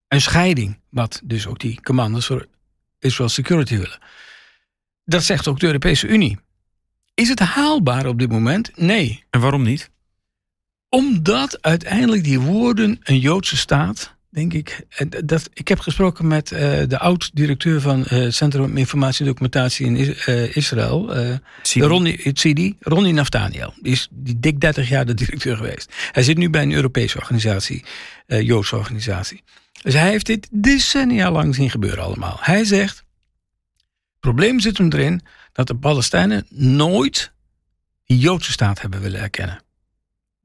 Een 0.07 0.21
scheiding, 0.21 0.79
wat 0.89 1.21
dus 1.23 1.47
ook 1.47 1.59
die 1.59 1.81
commanders 1.81 2.25
voor 2.25 2.47
Israel 2.99 3.29
Security 3.29 3.77
willen. 3.77 3.99
Dat 5.05 5.23
zegt 5.23 5.47
ook 5.47 5.59
de 5.59 5.65
Europese 5.65 6.07
Unie. 6.07 6.39
Is 7.13 7.29
het 7.29 7.39
haalbaar 7.39 8.05
op 8.05 8.19
dit 8.19 8.31
moment? 8.31 8.71
Nee. 8.75 9.23
En 9.29 9.39
waarom 9.39 9.63
niet? 9.63 9.89
Omdat 10.89 11.61
uiteindelijk 11.61 12.23
die 12.23 12.39
woorden 12.39 12.99
een 13.03 13.19
Joodse 13.19 13.57
staat, 13.57 14.15
denk 14.29 14.53
ik. 14.53 14.85
Dat, 15.25 15.49
ik 15.53 15.67
heb 15.67 15.79
gesproken 15.79 16.27
met 16.27 16.51
uh, 16.51 16.59
de 16.87 16.99
oud-directeur 16.99 17.81
van 17.81 17.99
uh, 17.99 18.05
het 18.05 18.35
Centrum 18.35 18.77
Informatie 18.77 19.19
en 19.19 19.25
Documentatie 19.25 19.85
in 19.85 19.95
uh, 19.95 20.55
Israël, 20.55 21.13
Ronnie 21.73 22.33
Tzidi, 22.33 22.75
Ronnie 22.79 23.13
Naftaniel. 23.13 23.73
Die 23.81 23.91
is 23.91 24.07
die 24.11 24.39
dik 24.39 24.59
30 24.59 24.89
jaar 24.89 25.05
de 25.05 25.13
directeur 25.13 25.57
geweest. 25.57 25.93
Hij 26.11 26.23
zit 26.23 26.37
nu 26.37 26.49
bij 26.49 26.61
een 26.61 26.73
Europese 26.73 27.17
organisatie, 27.17 27.83
Joodse 28.27 28.75
organisatie. 28.75 29.43
Dus 29.81 29.93
hij 29.93 30.09
heeft 30.09 30.25
dit 30.25 30.47
decennia 30.51 31.31
lang 31.31 31.55
zien 31.55 31.69
gebeuren 31.69 32.03
allemaal. 32.03 32.37
Hij 32.41 32.63
zegt, 32.63 32.97
het 32.97 34.19
probleem 34.19 34.59
zit 34.59 34.77
hem 34.77 34.91
erin 34.91 35.21
dat 35.53 35.67
de 35.67 35.75
Palestijnen 35.75 36.45
nooit 36.49 37.31
die 38.05 38.17
Joodse 38.17 38.51
staat 38.51 38.81
hebben 38.81 39.01
willen 39.01 39.19
erkennen. 39.19 39.61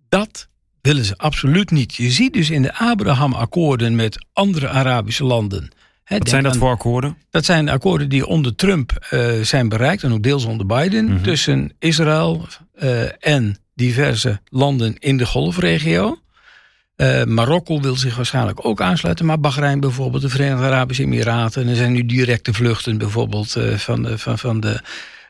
Dat 0.08 0.48
willen 0.80 1.04
ze 1.04 1.16
absoluut 1.16 1.70
niet. 1.70 1.94
Je 1.94 2.10
ziet 2.10 2.32
dus 2.32 2.50
in 2.50 2.62
de 2.62 2.74
Abraham-akkoorden 2.74 3.94
met 3.94 4.26
andere 4.32 4.68
Arabische 4.68 5.24
landen. 5.24 5.70
Wat 6.06 6.28
zijn 6.28 6.42
dat 6.42 6.56
voor 6.56 6.70
akkoorden? 6.70 7.16
Dat 7.30 7.44
zijn 7.44 7.68
akkoorden 7.68 8.08
die 8.08 8.26
onder 8.26 8.54
Trump 8.54 9.06
uh, 9.10 9.42
zijn 9.42 9.68
bereikt 9.68 10.02
en 10.02 10.12
ook 10.12 10.22
deels 10.22 10.44
onder 10.44 10.66
Biden. 10.66 11.04
Mm 11.04 11.10
-hmm. 11.10 11.22
Tussen 11.22 11.72
Israël 11.78 12.46
uh, 12.82 13.26
en 13.26 13.56
diverse 13.74 14.40
landen 14.48 14.98
in 14.98 15.16
de 15.16 15.26
golfregio. 15.26 16.18
Uh, 16.96 17.24
Marokko 17.24 17.80
wil 17.80 17.96
zich 17.96 18.16
waarschijnlijk 18.16 18.66
ook 18.66 18.80
aansluiten, 18.80 19.26
maar 19.26 19.40
Bahrein 19.40 19.80
bijvoorbeeld, 19.80 20.22
de 20.22 20.28
Verenigde 20.28 20.64
Arabische 20.64 21.02
Emiraten. 21.02 21.62
En 21.62 21.68
er 21.68 21.76
zijn 21.76 21.92
nu 21.92 22.06
directe 22.06 22.52
vluchten 22.52 22.98
bijvoorbeeld 22.98 23.56
van, 23.76 24.02
de, 24.02 24.18
van, 24.18 24.38
van 24.38 24.60
de 24.60 24.80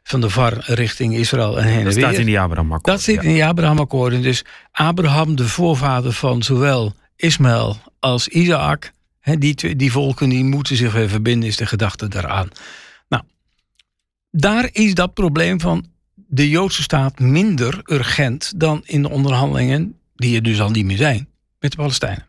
van 0.06 0.20
de 0.20 0.30
VAR 0.30 0.62
richting 0.64 1.16
Israël 1.16 1.58
en 1.58 1.64
heen 1.64 1.72
en 1.72 1.76
weer. 1.76 1.84
Dat 1.84 2.02
staat 2.02 2.18
in 2.18 2.26
die 2.26 2.40
Abraham-akkoorden. 2.40 2.92
Dat 2.92 3.02
zit 3.02 3.22
in 3.22 3.32
die 3.32 3.44
Abraham-akkoorden. 3.44 4.22
Dus 4.22 4.44
Abraham, 4.72 5.36
de 5.36 5.48
voorvader 5.48 6.12
van 6.12 6.42
zowel 6.42 6.94
Ismaël 7.16 7.76
als 8.00 8.28
Isaac, 8.28 8.92
die, 9.38 9.76
die 9.76 9.92
volken 9.92 10.28
die 10.28 10.44
moeten 10.44 10.76
zich 10.76 10.92
weer 10.92 11.08
verbinden, 11.08 11.48
is 11.48 11.56
de 11.56 11.66
gedachte 11.66 12.08
daaraan. 12.08 12.48
Nou, 13.08 13.22
daar 14.30 14.68
is 14.72 14.94
dat 14.94 15.14
probleem 15.14 15.60
van 15.60 15.86
de 16.14 16.48
Joodse 16.48 16.82
staat 16.82 17.18
minder 17.18 17.80
urgent 17.84 18.52
dan 18.56 18.82
in 18.84 19.02
de 19.02 19.10
onderhandelingen, 19.10 19.98
die 20.14 20.36
er 20.36 20.42
dus 20.42 20.60
al 20.60 20.70
niet 20.70 20.84
meer 20.84 20.96
zijn, 20.96 21.28
met 21.66 21.76
de 21.76 21.82
Palestijnen. 21.82 22.26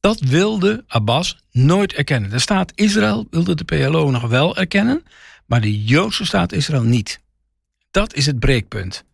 Dat 0.00 0.20
wilde 0.20 0.84
Abbas 0.86 1.38
nooit 1.50 1.92
erkennen. 1.92 2.30
De 2.30 2.38
staat 2.38 2.72
Israël 2.74 3.26
wilde 3.30 3.54
de 3.54 3.64
PLO 3.64 4.10
nog 4.10 4.22
wel 4.22 4.56
erkennen, 4.56 5.02
maar 5.46 5.60
de 5.60 5.84
Joodse 5.84 6.24
staat 6.24 6.52
Israël 6.52 6.82
niet. 6.82 7.20
Dat 7.90 8.14
is 8.14 8.26
het 8.26 8.38
breekpunt. 8.38 9.04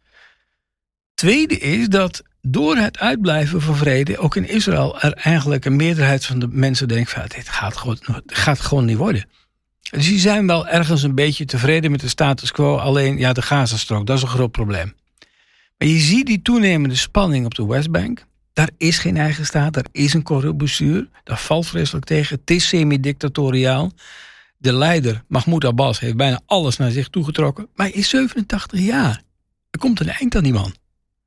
Tweede 1.14 1.59
is 1.59 1.88
dat 1.88 2.22
door 2.42 2.77
het 2.77 2.98
uitblijven 2.98 3.61
van 3.61 3.77
vrede, 3.77 4.18
ook 4.18 4.37
in 4.37 4.48
Israël, 4.48 5.00
er 5.00 5.12
eigenlijk 5.12 5.64
een 5.64 5.77
meerderheid 5.77 6.24
van 6.27 6.38
de 6.38 6.48
mensen 6.48 6.88
denkt: 6.88 7.11
van, 7.11 7.22
dit 7.29 7.48
gaat 7.48 7.77
gewoon, 7.77 7.98
gaat 8.27 8.61
gewoon 8.61 8.85
niet 8.85 8.96
worden. 8.96 9.29
Dus 9.90 10.07
die 10.07 10.18
zijn 10.18 10.46
wel 10.46 10.68
ergens 10.68 11.03
een 11.03 11.14
beetje 11.14 11.44
tevreden 11.44 11.90
met 11.90 12.00
de 12.00 12.09
status 12.09 12.53
quo, 12.53 12.77
alleen 12.77 13.18
ja, 13.18 13.33
de 13.33 13.42
Gazastrook, 13.42 14.07
dat 14.07 14.16
is 14.16 14.22
een 14.22 14.29
groot 14.29 14.53
probleem. 14.53 14.94
Maar 15.79 15.88
je 15.88 15.98
ziet 15.98 16.27
die 16.27 16.42
toenemende 16.42 16.94
spanning 16.94 17.44
op 17.46 17.55
de 17.55 17.66
Westbank. 17.66 18.27
Daar 18.54 18.70
is 18.76 18.98
geen 18.98 19.16
eigen 19.16 19.46
staat, 19.46 19.72
daar 19.72 19.86
is 19.92 20.14
een 20.14 20.22
corrupt 20.22 20.56
bestuur. 20.56 21.08
Daar 21.24 21.38
valt 21.38 21.66
vreselijk 21.66 22.04
tegen. 22.04 22.38
Het 22.40 22.50
is 22.50 22.68
semi-dictatoriaal. 22.68 23.92
De 24.56 24.72
leider, 24.72 25.24
Mahmoud 25.28 25.64
Abbas, 25.64 26.00
heeft 26.00 26.16
bijna 26.16 26.40
alles 26.46 26.76
naar 26.76 26.90
zich 26.90 27.08
toegetrokken. 27.08 27.68
Maar 27.74 27.86
hij 27.86 27.94
is 27.96 28.08
87 28.08 28.80
jaar. 28.80 29.22
Er 29.70 29.78
komt 29.78 30.00
een 30.00 30.08
eind 30.08 30.36
aan 30.36 30.42
die 30.42 30.52
man. 30.52 30.74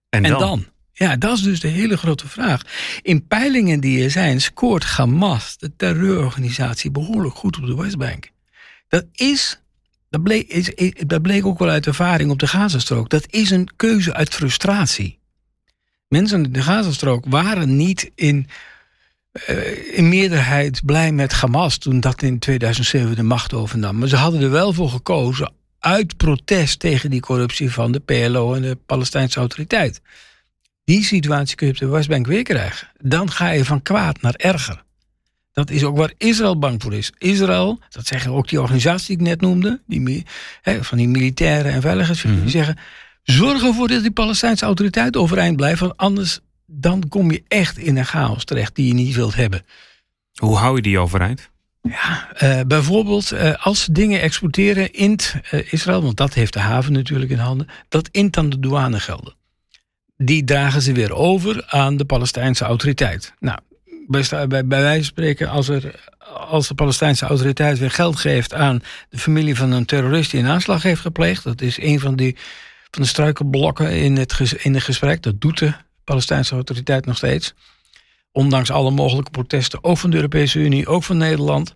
En 0.09 0.23
dan? 0.23 0.31
En 0.31 0.39
dan? 0.39 0.65
Ja, 0.91 1.15
dat 1.15 1.37
is 1.37 1.43
dus 1.43 1.59
de 1.59 1.67
hele 1.67 1.97
grote 1.97 2.27
vraag. 2.27 2.61
In 3.01 3.27
peilingen 3.27 3.79
die 3.79 4.03
er 4.03 4.11
zijn, 4.11 4.41
scoort 4.41 4.83
Hamas, 4.83 5.57
de 5.57 5.75
terreurorganisatie, 5.75 6.91
behoorlijk 6.91 7.35
goed 7.35 7.57
op 7.57 7.65
de 7.65 7.75
Westbank. 7.75 8.31
Dat 8.87 9.05
is, 9.11 9.61
dat 10.09 10.23
bleek, 10.23 10.47
is, 10.47 10.95
dat 11.07 11.21
bleek 11.21 11.45
ook 11.45 11.59
wel 11.59 11.69
uit 11.69 11.87
ervaring 11.87 12.31
op 12.31 12.39
de 12.39 12.47
Gazastrook, 12.47 13.09
dat 13.09 13.25
is 13.29 13.49
een 13.49 13.69
keuze 13.75 14.13
uit 14.13 14.33
frustratie. 14.33 15.19
Mensen 16.07 16.43
in 16.43 16.51
de 16.51 16.61
Gazastrook 16.61 17.25
waren 17.27 17.75
niet 17.75 18.11
in 18.15 18.47
uh, 19.49 19.97
in 19.97 20.09
meerderheid 20.09 20.85
blij 20.85 21.11
met 21.11 21.33
Hamas 21.33 21.77
toen 21.77 21.99
dat 21.99 22.21
in 22.21 22.39
2007 22.39 23.15
de 23.15 23.23
macht 23.23 23.53
overnam. 23.53 23.97
Maar 23.97 24.07
ze 24.07 24.15
hadden 24.15 24.41
er 24.41 24.51
wel 24.51 24.73
voor 24.73 24.89
gekozen 24.89 25.51
uit 25.79 26.17
protest 26.17 26.79
tegen 26.79 27.09
die 27.09 27.19
corruptie 27.19 27.71
van 27.71 27.91
de 27.91 27.99
PLO 27.99 28.53
en 28.53 28.61
de 28.61 28.77
Palestijnse 28.85 29.39
autoriteit. 29.39 30.01
Die 30.83 31.03
situatie 31.03 31.55
kun 31.55 31.67
je 31.67 31.73
op 31.73 31.79
de 31.79 31.87
Westbank 31.87 32.27
weer 32.27 32.43
krijgen. 32.43 32.87
Dan 33.01 33.31
ga 33.31 33.49
je 33.49 33.65
van 33.65 33.81
kwaad 33.81 34.21
naar 34.21 34.35
erger. 34.35 34.83
Dat 35.53 35.69
is 35.69 35.83
ook 35.83 35.97
waar 35.97 36.13
Israël 36.17 36.59
bang 36.59 36.81
voor 36.81 36.93
is. 36.93 37.11
Israël, 37.17 37.79
dat 37.89 38.07
zeggen 38.07 38.31
ook 38.31 38.47
die 38.47 38.61
organisatie 38.61 39.07
die 39.07 39.17
ik 39.17 39.31
net 39.31 39.41
noemde, 39.41 39.81
die, 39.87 40.25
van 40.63 40.97
die 40.97 41.07
militairen 41.07 41.71
en 41.71 41.81
veiligheidsfiguren, 41.81 42.43
mm 42.43 42.47
-hmm. 42.47 42.51
die 42.51 42.65
zeggen: 42.65 42.83
zorg 43.31 43.63
ervoor 43.63 43.87
dat 43.87 44.01
die 44.01 44.11
Palestijnse 44.11 44.65
autoriteit 44.65 45.17
overeind 45.17 45.55
blijft, 45.55 45.79
want 45.79 45.97
anders 45.97 46.39
dan 46.65 47.07
kom 47.09 47.31
je 47.31 47.43
echt 47.47 47.77
in 47.77 47.97
een 47.97 48.05
chaos 48.05 48.43
terecht 48.43 48.75
die 48.75 48.87
je 48.87 48.93
niet 48.93 49.15
wilt 49.15 49.35
hebben. 49.35 49.65
Hoe 50.33 50.57
hou 50.57 50.75
je 50.75 50.81
die 50.81 50.99
overeind? 50.99 51.49
Ja, 51.81 52.27
uh, 52.43 52.59
bijvoorbeeld 52.67 53.33
uh, 53.33 53.65
als 53.65 53.81
ze 53.81 53.91
dingen 53.91 54.21
exporteren 54.21 54.93
in 54.93 55.19
uh, 55.51 55.73
Israël, 55.73 56.01
want 56.01 56.17
dat 56.17 56.33
heeft 56.33 56.53
de 56.53 56.59
haven 56.59 56.93
natuurlijk 56.93 57.31
in 57.31 57.37
handen, 57.37 57.67
dat 57.89 58.09
int 58.11 58.33
dan 58.33 58.49
de 58.49 58.59
douanegelden. 58.59 59.35
Die 60.17 60.43
dragen 60.43 60.81
ze 60.81 60.91
weer 60.91 61.13
over 61.13 61.65
aan 61.67 61.97
de 61.97 62.05
Palestijnse 62.05 62.65
autoriteit. 62.65 63.33
Nou, 63.39 63.59
bij, 64.07 64.47
bij, 64.47 64.65
bij 64.65 64.81
wijze 64.81 64.95
van 64.95 65.03
spreken, 65.03 65.49
als, 65.49 65.67
er, 65.67 66.09
als 66.49 66.67
de 66.67 66.73
Palestijnse 66.73 67.25
autoriteit 67.25 67.79
weer 67.79 67.91
geld 67.91 68.15
geeft 68.15 68.53
aan 68.53 68.81
de 69.09 69.17
familie 69.17 69.55
van 69.55 69.71
een 69.71 69.85
terrorist 69.85 70.31
die 70.31 70.39
een 70.39 70.49
aanslag 70.49 70.83
heeft 70.83 71.01
gepleegd, 71.01 71.43
dat 71.43 71.61
is 71.61 71.81
een 71.81 71.99
van, 71.99 72.15
die, 72.15 72.37
van 72.97 73.05
de 73.05 73.11
struikelblokken 73.11 73.91
in 73.91 74.17
het, 74.17 74.55
in 74.57 74.73
het 74.73 74.83
gesprek, 74.83 75.23
dat 75.23 75.41
doet 75.41 75.57
de 75.57 75.73
Palestijnse 76.03 76.53
autoriteit 76.53 77.05
nog 77.05 77.17
steeds. 77.17 77.53
Ondanks 78.31 78.71
alle 78.71 78.91
mogelijke 78.91 79.31
protesten, 79.31 79.83
ook 79.83 79.97
van 79.97 80.09
de 80.09 80.15
Europese 80.15 80.59
Unie, 80.59 80.87
ook 80.87 81.03
van 81.03 81.17
Nederland. 81.17 81.75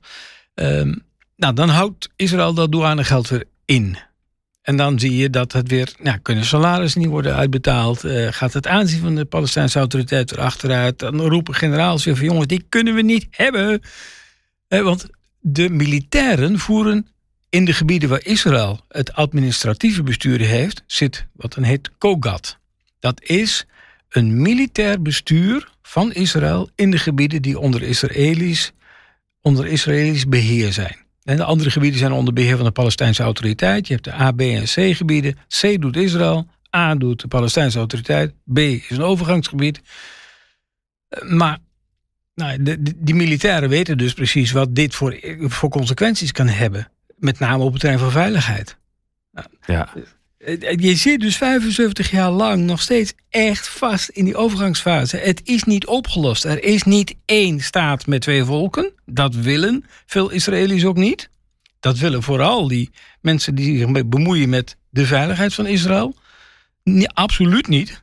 Um, 0.53 1.03
nou, 1.36 1.53
dan 1.53 1.69
houdt 1.69 2.10
Israël 2.15 2.53
dat 2.53 2.71
douanegeld 2.71 3.29
weer 3.29 3.43
in. 3.65 3.97
En 4.62 4.75
dan 4.75 4.99
zie 4.99 5.15
je 5.15 5.29
dat 5.29 5.51
het 5.51 5.67
weer, 5.67 5.93
nou, 5.99 6.17
kunnen 6.17 6.45
salarissen 6.45 7.01
niet 7.01 7.10
worden 7.10 7.36
uitbetaald. 7.36 8.03
Uh, 8.03 8.27
gaat 8.31 8.53
het 8.53 8.67
aanzien 8.67 9.01
van 9.01 9.15
de 9.15 9.25
Palestijnse 9.25 9.79
autoriteit 9.79 10.31
weer 10.31 10.41
achteruit. 10.41 10.99
Dan 10.99 11.21
roepen 11.21 11.55
generaals 11.55 12.05
weer 12.05 12.15
van 12.15 12.25
jongens, 12.25 12.47
die 12.47 12.65
kunnen 12.69 12.93
we 12.95 13.01
niet 13.01 13.27
hebben. 13.31 13.81
Uh, 14.69 14.81
want 14.81 15.05
de 15.39 15.69
militairen 15.69 16.60
voeren 16.60 17.07
in 17.51 17.65
de 17.65 17.73
gebieden 17.73 18.09
waar 18.09 18.25
Israël 18.25 18.79
het 18.87 19.13
administratieve 19.13 20.03
bestuur 20.03 20.39
heeft, 20.39 20.83
zit 20.87 21.25
wat 21.31 21.53
dan 21.53 21.63
heet 21.63 21.89
COGAT. 21.97 22.57
Dat 22.99 23.23
is 23.23 23.65
een 24.09 24.41
militair 24.41 25.01
bestuur 25.01 25.71
van 25.81 26.13
Israël 26.13 26.69
in 26.75 26.91
de 26.91 26.97
gebieden 26.97 27.41
die 27.41 27.59
onder 27.59 27.83
Israëlisch, 27.83 28.71
onder 29.41 29.67
Israëlisch 29.67 30.27
beheer 30.27 30.73
zijn. 30.73 30.95
En 31.23 31.35
de 31.37 31.43
andere 31.43 31.71
gebieden 31.71 31.99
zijn 31.99 32.11
onder 32.11 32.33
beheer 32.33 32.55
van 32.55 32.65
de 32.65 32.71
Palestijnse 32.71 33.23
autoriteit. 33.23 33.87
Je 33.87 33.93
hebt 33.93 34.05
de 34.05 34.13
A, 34.13 34.31
B 34.31 34.41
en 34.41 34.63
C 34.63 34.95
gebieden. 34.95 35.37
C 35.47 35.81
doet 35.81 35.95
Israël, 35.95 36.47
A 36.75 36.95
doet 36.95 37.21
de 37.21 37.27
Palestijnse 37.27 37.77
autoriteit, 37.77 38.33
B 38.53 38.57
is 38.57 38.89
een 38.89 39.01
overgangsgebied. 39.01 39.81
Maar 41.27 41.57
nou, 42.35 42.63
de, 42.63 42.95
die 42.97 43.15
militairen 43.15 43.69
weten 43.69 43.97
dus 43.97 44.13
precies 44.13 44.51
wat 44.51 44.75
dit 44.75 44.95
voor, 44.95 45.19
voor 45.39 45.69
consequenties 45.69 46.31
kan 46.31 46.47
hebben. 46.47 46.91
Met 47.21 47.39
name 47.39 47.63
op 47.63 47.71
het 47.71 47.79
terrein 47.79 48.01
van 48.01 48.12
veiligheid. 48.12 48.77
Ja. 49.65 49.93
Je 50.75 50.95
zit 50.95 51.19
dus 51.19 51.38
75 51.38 52.12
jaar 52.12 52.31
lang 52.31 52.63
nog 52.63 52.81
steeds 52.81 53.13
echt 53.29 53.67
vast 53.69 54.10
in 54.10 54.25
die 54.25 54.36
overgangsfase. 54.36 55.17
Het 55.17 55.41
is 55.43 55.63
niet 55.63 55.86
opgelost. 55.86 56.45
Er 56.45 56.63
is 56.63 56.84
niet 56.84 57.15
één 57.25 57.60
staat 57.60 58.07
met 58.07 58.21
twee 58.21 58.43
volken. 58.43 58.91
Dat 59.05 59.36
willen 59.36 59.86
veel 60.05 60.29
Israëli's 60.29 60.86
ook 60.86 60.97
niet. 60.97 61.29
Dat 61.79 61.97
willen 61.97 62.23
vooral 62.23 62.67
die 62.67 62.89
mensen 63.21 63.55
die 63.55 63.77
zich 63.77 64.05
bemoeien 64.05 64.49
met 64.49 64.77
de 64.89 65.05
veiligheid 65.05 65.53
van 65.53 65.65
Israël. 65.65 66.15
Nee, 66.84 67.10
absoluut 67.10 67.67
niet. 67.67 68.00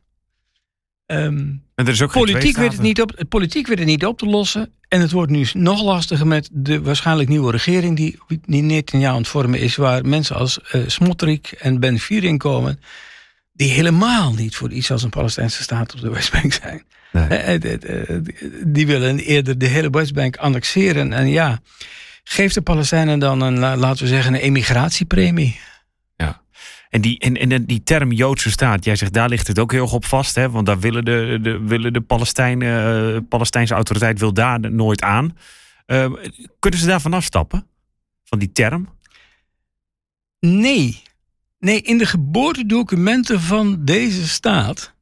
Um, 1.11 1.63
en 1.75 1.87
er 1.87 1.93
is 1.93 2.03
ook 2.03 2.13
politiek, 2.13 2.57
weet 2.57 2.73
het 2.73 2.81
niet 2.81 3.01
op, 3.01 3.25
politiek 3.29 3.67
weet 3.67 3.79
het 3.79 3.87
niet 3.87 4.07
op 4.07 4.19
te 4.19 4.27
lossen. 4.27 4.71
En 4.89 5.01
het 5.01 5.13
wordt 5.13 5.31
nu 5.31 5.47
nog 5.53 5.83
lastiger 5.83 6.27
met 6.27 6.49
de 6.53 6.83
waarschijnlijk 6.83 7.29
nieuwe 7.29 7.51
regering 7.51 7.97
die, 7.97 8.19
die 8.47 8.63
Netanyahu 8.63 9.13
aan 9.13 9.19
het 9.19 9.29
vormen 9.29 9.61
is. 9.61 9.77
Waar 9.77 10.07
mensen 10.07 10.37
als 10.37 10.59
uh, 10.73 10.83
Smotrich 10.87 11.55
en 11.55 11.81
Ben 11.81 11.99
Vier 11.99 12.37
komen. 12.37 12.81
Die 13.53 13.71
helemaal 13.71 14.33
niet 14.33 14.57
voor 14.57 14.71
iets 14.71 14.91
als 14.91 15.03
een 15.03 15.11
Palestijnse 15.11 15.63
staat 15.63 15.95
op 15.95 16.01
de 16.01 16.11
Westbank 16.11 16.53
zijn. 16.53 16.83
Nee. 17.13 17.59
Uh, 17.61 18.21
die 18.65 18.87
willen 18.87 19.19
eerder 19.19 19.59
de 19.59 19.67
hele 19.67 19.91
Westbank 19.91 20.37
annexeren. 20.37 21.13
En 21.13 21.29
ja, 21.29 21.61
geeft 22.25 22.55
de 22.55 22.63
Palestijnen 22.63 23.19
dan 23.19 23.41
een, 23.41 23.59
laten 23.59 24.03
we 24.03 24.09
zeggen, 24.09 24.35
een 24.35 24.41
emigratiepremie. 24.41 25.61
En 26.91 27.01
die, 27.01 27.19
en, 27.19 27.37
en 27.37 27.65
die 27.65 27.83
term 27.83 28.13
Joodse 28.13 28.51
staat, 28.51 28.85
jij 28.85 28.97
zegt 28.97 29.13
daar 29.13 29.29
ligt 29.29 29.47
het 29.47 29.59
ook 29.59 29.73
heel 29.73 29.83
erg 29.83 29.93
op 29.93 30.05
vast. 30.05 30.35
Hè? 30.35 30.51
Want 30.51 30.67
daar 30.67 30.79
willen 30.79 31.05
de, 31.05 31.39
de, 31.43 31.59
willen 31.59 31.93
de 31.93 32.01
Palestijnen, 32.01 33.15
uh, 33.15 33.21
Palestijnse 33.29 33.75
autoriteit 33.75 34.19
wil 34.19 34.33
daar 34.33 34.73
nooit 34.73 35.03
aan. 35.03 35.37
Uh, 35.87 36.13
kunnen 36.59 36.81
ze 36.81 36.87
daarvan 36.87 37.15
afstappen? 37.15 37.67
Van 38.25 38.39
die 38.39 38.53
term? 38.53 38.89
Nee. 40.41 41.03
Nee, 41.59 41.83
in 41.83 41.99
de 41.99 42.07
geboortedocumenten 42.07 43.41
van 43.41 43.85
deze 43.85 44.29
staat 44.29 44.93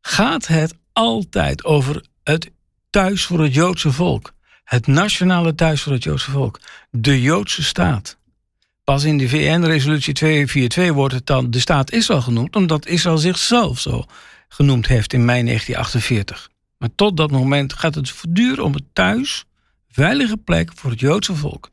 gaat 0.00 0.46
het 0.46 0.74
altijd 0.92 1.64
over 1.64 2.04
het 2.22 2.50
thuis 2.90 3.24
voor 3.24 3.40
het 3.40 3.54
Joodse 3.54 3.92
volk. 3.92 4.32
Het 4.64 4.86
nationale 4.86 5.54
thuis 5.54 5.82
voor 5.82 5.92
het 5.92 6.02
Joodse 6.02 6.30
volk. 6.30 6.60
De 6.90 7.22
Joodse 7.22 7.62
staat. 7.62 8.18
Pas 8.84 9.04
in 9.04 9.18
de 9.18 9.28
VN-resolutie 9.28 10.14
242 10.14 10.94
wordt 10.94 11.14
het 11.14 11.26
dan 11.26 11.50
de 11.50 11.60
staat 11.60 11.92
Israël 11.92 12.20
genoemd, 12.20 12.56
omdat 12.56 12.86
Israël 12.86 13.18
zichzelf 13.18 13.80
zo 13.80 14.04
genoemd 14.48 14.86
heeft 14.86 15.12
in 15.12 15.24
mei 15.24 15.44
1948. 15.44 16.50
Maar 16.78 16.94
tot 16.94 17.16
dat 17.16 17.30
moment 17.30 17.72
gaat 17.72 17.94
het 17.94 18.10
voortdurend 18.10 18.60
om 18.60 18.74
het 18.74 18.84
thuis, 18.92 19.44
veilige 19.88 20.36
plek 20.36 20.70
voor 20.74 20.90
het 20.90 21.00
Joodse 21.00 21.34
volk. 21.34 21.70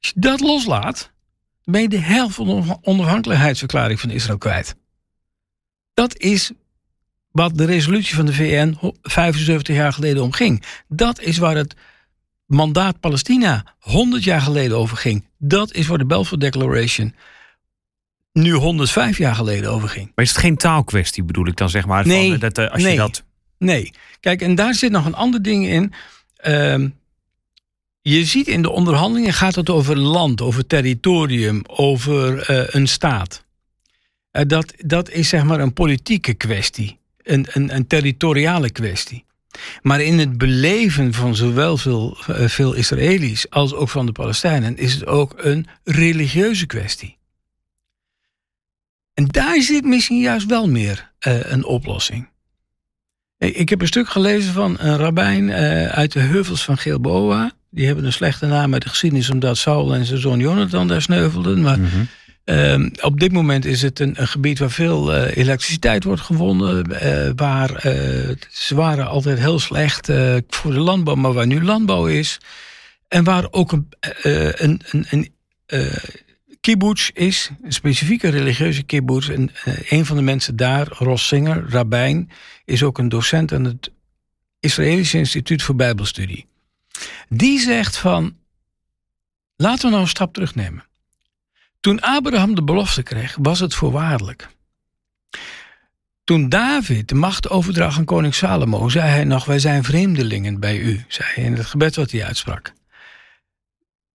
Als 0.00 0.12
je 0.14 0.20
dat 0.20 0.40
loslaat, 0.40 1.10
ben 1.64 1.80
je 1.80 1.88
de 1.88 1.98
helft 1.98 2.34
van 2.34 2.46
de 2.46 2.78
onafhankelijkheidsverklaring 2.82 4.00
van 4.00 4.10
Israël 4.10 4.38
kwijt. 4.38 4.76
Dat 5.94 6.18
is 6.18 6.52
wat 7.30 7.58
de 7.58 7.64
resolutie 7.64 8.14
van 8.14 8.26
de 8.26 8.32
VN 8.32 8.92
75 9.02 9.74
jaar 9.76 9.92
geleden 9.92 10.22
om 10.22 10.32
ging. 10.32 10.64
Dat 10.88 11.20
is 11.20 11.38
waar 11.38 11.56
het 11.56 11.74
mandaat 12.46 13.00
Palestina 13.00 13.74
100 13.78 14.24
jaar 14.24 14.40
geleden 14.40 14.76
over 14.76 14.96
ging. 14.96 15.28
Dat 15.42 15.72
is 15.72 15.86
waar 15.86 15.98
de 15.98 16.04
Balfour 16.04 16.38
Declaration 16.38 17.14
nu 18.32 18.52
105 18.52 19.18
jaar 19.18 19.34
geleden 19.34 19.70
over 19.70 19.88
ging. 19.88 20.12
Maar 20.14 20.24
is 20.24 20.30
het 20.30 20.40
geen 20.40 20.56
taalkwestie, 20.56 21.22
bedoel 21.22 21.46
ik 21.46 21.56
dan 21.56 21.68
zeg 21.68 21.86
maar? 21.86 22.06
Nee, 22.06 22.30
van, 22.30 22.38
dat, 22.38 22.58
eh, 22.58 22.70
als 22.70 22.82
nee, 22.82 22.92
je 22.92 22.98
dat... 22.98 23.22
nee. 23.58 23.92
Kijk, 24.20 24.42
en 24.42 24.54
daar 24.54 24.74
zit 24.74 24.90
nog 24.90 25.06
een 25.06 25.14
ander 25.14 25.42
ding 25.42 25.66
in. 25.66 25.92
Uh, 26.46 26.88
je 28.02 28.24
ziet 28.24 28.48
in 28.48 28.62
de 28.62 28.70
onderhandelingen 28.70 29.32
gaat 29.32 29.54
het 29.54 29.70
over 29.70 29.98
land, 29.98 30.40
over 30.40 30.66
territorium, 30.66 31.62
over 31.66 32.50
uh, 32.50 32.66
een 32.66 32.88
staat. 32.88 33.44
Uh, 34.32 34.42
dat, 34.46 34.74
dat 34.78 35.10
is 35.10 35.28
zeg 35.28 35.44
maar 35.44 35.60
een 35.60 35.72
politieke 35.72 36.34
kwestie, 36.34 36.98
een, 37.22 37.46
een, 37.50 37.74
een 37.74 37.86
territoriale 37.86 38.70
kwestie. 38.70 39.24
Maar 39.82 40.00
in 40.00 40.18
het 40.18 40.38
beleven 40.38 41.14
van 41.14 41.34
zowel 41.36 41.76
veel, 41.76 42.18
uh, 42.30 42.48
veel 42.48 42.74
Israëli's 42.74 43.50
als 43.50 43.74
ook 43.74 43.88
van 43.88 44.06
de 44.06 44.12
Palestijnen 44.12 44.76
is 44.76 44.94
het 44.94 45.06
ook 45.06 45.34
een 45.36 45.66
religieuze 45.84 46.66
kwestie. 46.66 47.18
En 49.14 49.26
daar 49.26 49.62
zit 49.62 49.84
misschien 49.84 50.20
juist 50.20 50.46
wel 50.46 50.68
meer 50.68 51.12
uh, 51.26 51.50
een 51.50 51.64
oplossing. 51.64 52.28
Ik 53.38 53.68
heb 53.68 53.80
een 53.80 53.86
stuk 53.86 54.08
gelezen 54.08 54.52
van 54.52 54.76
een 54.78 54.96
rabbijn 54.96 55.48
uh, 55.48 55.86
uit 55.86 56.12
de 56.12 56.20
heuvels 56.20 56.64
van 56.64 56.78
Gilboa. 56.78 57.52
Die 57.70 57.86
hebben 57.86 58.04
een 58.04 58.12
slechte 58.12 58.46
naam 58.46 58.72
uit 58.72 58.82
de 58.82 58.88
geschiedenis 58.88 59.30
omdat 59.30 59.56
Saul 59.56 59.94
en 59.94 60.04
zijn 60.04 60.20
zoon 60.20 60.38
Jonathan 60.38 60.88
daar 60.88 61.02
sneuvelden. 61.02 61.60
Maar 61.60 61.76
-hmm. 61.76 62.08
Uh, 62.44 62.86
op 63.00 63.20
dit 63.20 63.32
moment 63.32 63.64
is 63.64 63.82
het 63.82 63.98
een, 63.98 64.16
gebied 64.16 64.58
waar 64.58 64.70
veel 64.70 65.16
uh, 65.16 65.36
elektriciteit 65.36 66.04
wordt 66.04 66.20
gewonnen. 66.20 66.86
Uh, 66.90 67.30
waar 67.36 67.80
ze 68.50 68.74
waren 68.74 69.06
altijd 69.06 69.38
heel 69.38 69.58
slecht 69.58 70.06
voor 70.48 70.72
de 70.72 70.78
landbouw, 70.78 71.14
maar 71.14 71.32
waar 71.32 71.46
nu 71.46 71.64
landbouw 71.64 72.06
is. 72.06 72.38
En 73.08 73.24
waar 73.24 73.46
ook 73.50 73.72
een, 73.72 73.88
een, 74.56 74.80
een, 74.90 75.06
een 75.10 75.32
kibbutz 76.60 77.10
is, 77.12 77.50
een 77.62 77.72
specifieke 77.72 78.28
religieuze 78.28 78.82
kibbutz. 78.82 79.28
En 79.28 79.50
een 79.88 80.06
van 80.06 80.16
de 80.16 80.22
mensen 80.22 80.56
daar, 80.56 80.86
Ros 80.88 81.26
Singer, 81.26 81.64
rabbijn, 81.68 82.30
is 82.64 82.82
ook 82.82 82.98
een 82.98 83.08
docent 83.08 83.52
aan 83.52 83.64
het 83.64 83.90
Israëlische 84.60 85.18
Instituut 85.18 85.62
voor 85.62 85.76
Bijbelstudie. 85.76 86.46
Die 87.28 87.60
zegt 87.60 87.96
van, 87.96 88.36
laten 89.56 89.84
we 89.84 89.90
nou 89.90 90.02
een 90.02 90.08
stap 90.08 90.34
terugnemen. 90.34 90.88
Toen 91.80 92.00
Abraham 92.00 92.54
de 92.54 92.62
belofte 92.62 93.02
kreeg, 93.02 93.36
was 93.40 93.60
het 93.60 93.74
voorwaardelijk. 93.74 94.48
Toen 96.24 96.48
David 96.48 97.08
de 97.08 97.14
macht 97.14 97.48
overdrag 97.48 97.98
aan 97.98 98.04
koning 98.04 98.34
Salomo, 98.34 98.88
zei 98.88 99.08
hij 99.08 99.24
nog: 99.24 99.44
Wij 99.44 99.58
zijn 99.58 99.84
vreemdelingen 99.84 100.60
bij 100.60 100.78
u, 100.78 101.04
zei 101.08 101.28
hij 101.34 101.44
in 101.44 101.56
het 101.56 101.66
gebed 101.66 101.96
wat 101.96 102.10
hij 102.10 102.24
uitsprak. 102.24 102.72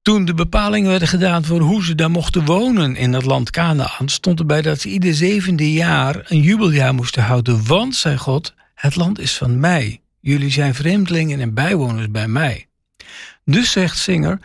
Toen 0.02 0.26
de 0.26 0.34
bepalingen 0.34 0.90
werden 0.90 1.08
gedaan 1.08 1.46
voor 1.46 1.60
hoe 1.60 1.84
ze 1.84 1.96
daar 1.96 2.12
mochten 2.12 2.46
wonen 2.46 2.96
in 2.96 3.14
het 3.14 3.26
land 3.26 3.50
Canaan, 3.50 4.10
stond 4.10 4.40
erbij 4.40 4.62
dat 4.62 4.82
ze 4.82 4.90
ieder 4.90 5.14
zevende 5.14 5.72
jaar 5.72 6.26
een 6.28 6.42
jubeljaar 6.42 6.94
moesten 6.94 7.24
houden. 7.24 7.66
Want, 7.66 7.96
zei 7.96 8.18
God, 8.18 8.54
het 8.76 8.96
land 8.96 9.20
is 9.20 9.38
van 9.38 9.60
mij. 9.60 10.02
Jullie 10.20 10.52
zijn 10.52 10.76
vreemdelingen 10.76 11.40
en 11.40 11.54
bijwoners 11.54 12.12
bij 12.12 12.28
mij. 12.28 12.68
Dus 13.44 13.72
zegt 13.72 13.98
Singer, 13.98 14.40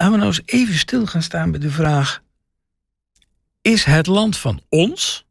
Laten 0.00 0.14
we 0.14 0.20
nou 0.24 0.36
eens 0.36 0.54
even 0.54 0.78
stil 0.78 1.06
gaan 1.06 1.22
staan 1.22 1.50
bij 1.50 1.60
de 1.60 1.70
vraag: 1.70 2.22
is 3.60 3.84
het 3.84 4.06
land 4.06 4.36
van 4.36 4.62
ons 4.68 5.24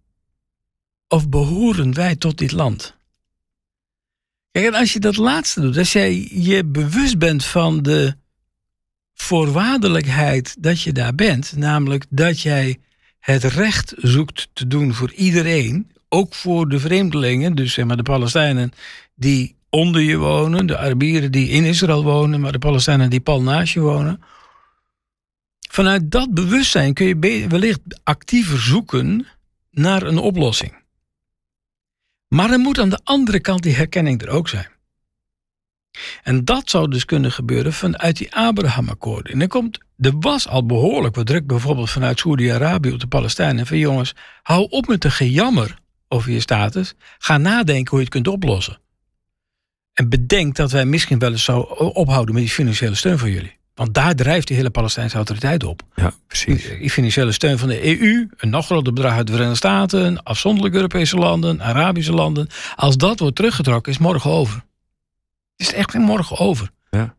of 1.07 1.29
behoren 1.29 1.93
wij 1.93 2.15
tot 2.15 2.37
dit 2.37 2.51
land? 2.51 2.95
Kijk, 4.51 4.65
en 4.65 4.73
als 4.73 4.93
je 4.93 4.99
dat 4.99 5.17
laatste 5.17 5.61
doet, 5.61 5.77
als 5.77 5.93
jij 5.93 6.29
je 6.31 6.65
bewust 6.65 7.17
bent 7.17 7.45
van 7.45 7.81
de 7.81 8.15
voorwaardelijkheid 9.13 10.55
dat 10.59 10.81
je 10.81 10.91
daar 10.91 11.15
bent, 11.15 11.53
namelijk 11.55 12.05
dat 12.09 12.41
jij 12.41 12.79
het 13.19 13.43
recht 13.43 13.93
zoekt 13.97 14.49
te 14.53 14.67
doen 14.67 14.93
voor 14.93 15.11
iedereen, 15.11 15.91
ook 16.09 16.33
voor 16.33 16.69
de 16.69 16.79
vreemdelingen, 16.79 17.55
dus 17.55 17.73
zeg 17.73 17.85
maar 17.85 17.97
de 17.97 18.03
Palestijnen 18.03 18.71
die 19.15 19.55
onder 19.69 20.01
je 20.01 20.17
wonen, 20.17 20.65
de 20.65 20.77
Arabieren 20.77 21.31
die 21.31 21.49
in 21.49 21.63
Israël 21.63 22.03
wonen, 22.03 22.39
maar 22.39 22.51
de 22.51 22.59
Palestijnen 22.59 23.09
die 23.09 23.21
pal 23.21 23.41
naast 23.41 23.73
je 23.73 23.79
wonen 23.79 24.21
Vanuit 25.71 26.11
dat 26.11 26.33
bewustzijn 26.33 26.93
kun 26.93 27.05
je 27.05 27.47
wellicht 27.47 27.79
actiever 28.03 28.59
zoeken 28.59 29.27
naar 29.71 30.03
een 30.03 30.17
oplossing. 30.17 30.73
Maar 32.27 32.51
er 32.51 32.59
moet 32.59 32.79
aan 32.79 32.89
de 32.89 32.99
andere 33.03 33.39
kant 33.39 33.63
die 33.63 33.75
herkenning 33.75 34.21
er 34.21 34.29
ook 34.29 34.47
zijn. 34.49 34.67
En 36.23 36.45
dat 36.45 36.69
zou 36.69 36.89
dus 36.89 37.05
kunnen 37.05 37.31
gebeuren 37.31 37.73
vanuit 37.73 38.17
die 38.17 38.35
Abraham-akkoorden. 38.35 39.33
En 39.33 39.41
er, 39.41 39.47
komt, 39.47 39.79
er 39.97 40.19
was 40.19 40.47
al 40.47 40.65
behoorlijk 40.65 41.15
wat 41.15 41.25
druk, 41.25 41.47
bijvoorbeeld 41.47 41.89
vanuit 41.89 42.19
Saudi-Arabië 42.19 42.91
op 42.91 42.99
de 42.99 43.07
Palestijnen. 43.07 43.67
Van 43.67 43.77
jongens, 43.77 44.15
hou 44.43 44.67
op 44.69 44.87
met 44.87 45.01
de 45.01 45.11
gejammer 45.11 45.77
over 46.07 46.31
je 46.31 46.39
status. 46.39 46.93
Ga 47.17 47.37
nadenken 47.37 47.89
hoe 47.89 47.99
je 47.99 48.05
het 48.05 48.13
kunt 48.13 48.27
oplossen. 48.27 48.79
En 49.93 50.09
bedenk 50.09 50.55
dat 50.55 50.71
wij 50.71 50.85
misschien 50.85 51.19
wel 51.19 51.31
eens 51.31 51.43
zouden 51.43 51.93
ophouden 51.93 52.33
met 52.33 52.43
die 52.43 52.53
financiële 52.53 52.95
steun 52.95 53.17
voor 53.17 53.29
jullie. 53.29 53.58
Want 53.79 53.93
daar 53.93 54.15
drijft 54.15 54.47
die 54.47 54.55
hele 54.55 54.69
Palestijnse 54.69 55.15
autoriteit 55.15 55.63
op. 55.63 55.81
Ja, 55.95 56.13
precies. 56.27 56.69
Die 56.79 56.89
financiële 56.89 57.31
steun 57.31 57.57
van 57.57 57.67
de 57.67 58.01
EU, 58.01 58.29
een 58.37 58.49
nog 58.49 58.65
groter 58.65 58.93
bedrag 58.93 59.13
uit 59.13 59.25
de 59.27 59.31
Verenigde 59.31 59.57
Staten, 59.57 60.23
afzonderlijke 60.23 60.77
Europese 60.77 61.17
landen, 61.17 61.61
Arabische 61.61 62.13
landen. 62.13 62.47
Als 62.75 62.97
dat 62.97 63.19
wordt 63.19 63.35
teruggetrokken, 63.35 63.91
is 63.91 63.97
morgen 63.97 64.31
over. 64.31 64.55
Het 65.55 65.67
is 65.67 65.73
echt 65.73 65.93
morgen 65.93 66.37
over. 66.37 66.69
Ja. 66.89 67.15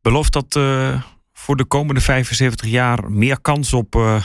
Belooft 0.00 0.32
dat 0.32 0.54
uh, 0.56 1.02
voor 1.32 1.56
de 1.56 1.64
komende 1.64 2.00
75 2.00 2.68
jaar 2.68 3.10
meer 3.10 3.40
kans 3.40 3.72
op, 3.72 3.94
uh, 3.94 4.24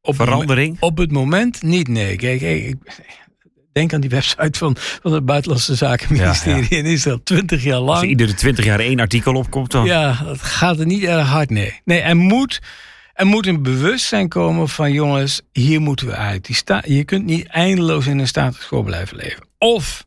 op 0.00 0.14
verandering? 0.14 0.76
Op 0.80 0.98
het 0.98 1.12
moment 1.12 1.62
niet, 1.62 1.88
nee. 1.88 2.16
Kijk, 2.16 2.40
ik, 2.40 2.76
Denk 3.72 3.92
aan 3.92 4.00
die 4.00 4.10
website 4.10 4.58
van, 4.58 4.76
van 4.78 5.12
het 5.12 5.24
Buitenlandse 5.24 5.74
Zakenministerie 5.74 6.62
ja, 6.62 6.66
ja. 6.68 6.76
in 6.76 6.84
Israël. 6.84 7.22
Twintig 7.22 7.62
jaar 7.62 7.78
lang. 7.78 7.90
Als 7.90 8.02
er 8.02 8.08
iedere 8.08 8.34
twintig 8.34 8.64
jaar 8.64 8.80
één 8.80 9.00
artikel 9.00 9.34
opkomt 9.34 9.70
dan. 9.70 9.84
Ja, 9.84 10.22
dat 10.24 10.42
gaat 10.42 10.78
er 10.78 10.86
niet 10.86 11.04
erg 11.04 11.28
hard, 11.28 11.50
nee. 11.50 11.80
Nee, 11.84 12.00
er 12.00 12.16
moet, 12.16 12.60
Er 13.12 13.26
moet 13.26 13.46
een 13.46 13.62
bewustzijn 13.62 14.28
komen 14.28 14.68
van 14.68 14.92
jongens, 14.92 15.42
hier 15.52 15.80
moeten 15.80 16.06
we 16.06 16.14
uit. 16.14 16.46
Die 16.46 16.56
sta 16.56 16.82
je 16.86 17.04
kunt 17.04 17.24
niet 17.24 17.46
eindeloos 17.46 18.06
in 18.06 18.18
een 18.18 18.26
status 18.26 18.66
quo 18.66 18.82
blijven 18.82 19.16
leven. 19.16 19.46
Of 19.58 20.06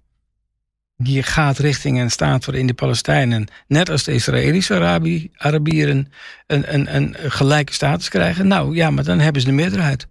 je 0.98 1.24
gaat 1.24 1.58
richting 1.58 2.00
een 2.00 2.12
staat 2.12 2.46
waarin 2.46 2.68
de 2.68 2.74
Palestijnen, 2.74 3.48
net 3.68 3.90
als 3.90 4.04
de 4.04 4.14
Israëlische 4.14 4.74
Arabi 4.74 5.32
Arabieren, 5.36 6.12
een, 6.48 6.74
een, 6.74 6.96
een 6.96 7.16
gelijke 7.32 7.74
status 7.74 8.10
krijgen. 8.10 8.48
Nou 8.48 8.76
ja, 8.76 8.90
maar 8.90 9.04
dan 9.04 9.20
hebben 9.20 9.42
ze 9.42 9.48
de 9.48 9.54
meerderheid. 9.54 10.08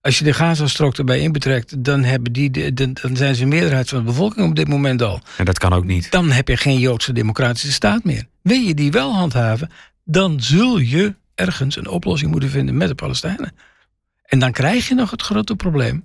Als 0.00 0.18
je 0.18 0.24
de 0.24 0.32
Gazastrook 0.32 0.96
erbij 0.96 1.20
inbetrekt, 1.20 1.84
dan, 1.84 2.04
hebben 2.04 2.32
die 2.32 2.50
de, 2.50 2.92
dan 2.92 3.16
zijn 3.16 3.34
ze 3.34 3.42
een 3.42 3.48
meerderheid 3.48 3.88
van 3.88 3.98
de 3.98 4.04
bevolking 4.04 4.48
op 4.48 4.56
dit 4.56 4.68
moment 4.68 5.02
al. 5.02 5.20
En 5.36 5.44
dat 5.44 5.58
kan 5.58 5.72
ook 5.72 5.84
niet. 5.84 6.10
Dan 6.10 6.30
heb 6.30 6.48
je 6.48 6.56
geen 6.56 6.78
Joodse 6.78 7.12
democratische 7.12 7.72
staat 7.72 8.04
meer. 8.04 8.26
Wil 8.42 8.60
je 8.60 8.74
die 8.74 8.90
wel 8.90 9.14
handhaven, 9.14 9.70
dan 10.04 10.40
zul 10.40 10.78
je 10.78 11.14
ergens 11.34 11.76
een 11.76 11.88
oplossing 11.88 12.30
moeten 12.30 12.50
vinden 12.50 12.76
met 12.76 12.88
de 12.88 12.94
Palestijnen. 12.94 13.52
En 14.24 14.38
dan 14.38 14.52
krijg 14.52 14.88
je 14.88 14.94
nog 14.94 15.10
het 15.10 15.22
grote 15.22 15.56
probleem 15.56 16.04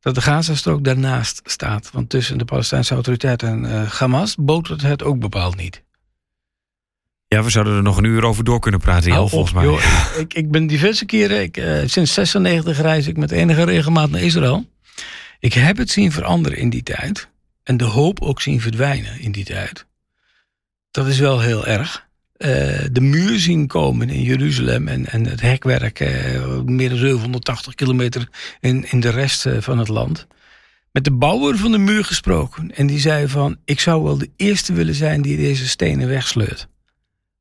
dat 0.00 0.14
de 0.14 0.20
Gazastrook 0.20 0.84
daarnaast 0.84 1.40
staat. 1.44 1.90
Want 1.90 2.08
tussen 2.08 2.38
de 2.38 2.44
Palestijnse 2.44 2.94
autoriteit 2.94 3.42
en 3.42 3.64
uh, 3.64 3.90
Hamas 3.90 4.34
botert 4.38 4.82
het 4.82 5.02
ook 5.02 5.18
bepaald 5.18 5.56
niet. 5.56 5.82
Ja, 7.34 7.42
we 7.42 7.50
zouden 7.50 7.76
er 7.76 7.82
nog 7.82 7.96
een 7.96 8.04
uur 8.04 8.24
over 8.24 8.44
door 8.44 8.58
kunnen 8.58 8.80
praten, 8.80 9.12
Jan, 9.12 9.28
volgens 9.28 9.52
mij. 9.52 9.78
ik, 10.18 10.34
ik 10.34 10.50
ben 10.50 10.66
diverse 10.66 11.04
keren, 11.04 11.42
ik, 11.42 11.56
uh, 11.56 11.78
sinds 11.84 12.12
96 12.12 12.80
reis 12.80 13.06
ik 13.06 13.16
met 13.16 13.30
enige 13.30 13.64
regelmaat 13.64 14.10
naar 14.10 14.20
Israël. 14.20 14.66
Ik 15.38 15.52
heb 15.52 15.76
het 15.76 15.90
zien 15.90 16.12
veranderen 16.12 16.58
in 16.58 16.70
die 16.70 16.82
tijd. 16.82 17.28
En 17.62 17.76
de 17.76 17.84
hoop 17.84 18.20
ook 18.20 18.40
zien 18.40 18.60
verdwijnen 18.60 19.20
in 19.20 19.32
die 19.32 19.44
tijd. 19.44 19.86
Dat 20.90 21.06
is 21.06 21.18
wel 21.18 21.40
heel 21.40 21.66
erg. 21.66 22.06
Uh, 22.38 22.48
de 22.92 23.00
muur 23.00 23.38
zien 23.38 23.66
komen 23.66 24.10
in 24.10 24.22
Jeruzalem 24.22 24.88
en, 24.88 25.06
en 25.06 25.26
het 25.26 25.40
hekwerk, 25.40 26.00
uh, 26.00 26.60
meer 26.64 26.88
dan 26.88 26.98
780 26.98 27.74
kilometer 27.74 28.28
in, 28.60 28.90
in 28.90 29.00
de 29.00 29.10
rest 29.10 29.46
van 29.58 29.78
het 29.78 29.88
land. 29.88 30.26
Met 30.92 31.04
de 31.04 31.12
bouwer 31.12 31.56
van 31.56 31.72
de 31.72 31.78
muur 31.78 32.04
gesproken. 32.04 32.74
En 32.74 32.86
die 32.86 33.00
zei 33.00 33.28
van, 33.28 33.56
ik 33.64 33.80
zou 33.80 34.02
wel 34.02 34.18
de 34.18 34.30
eerste 34.36 34.72
willen 34.72 34.94
zijn 34.94 35.22
die 35.22 35.36
deze 35.36 35.68
stenen 35.68 36.08
wegsleurt. 36.08 36.68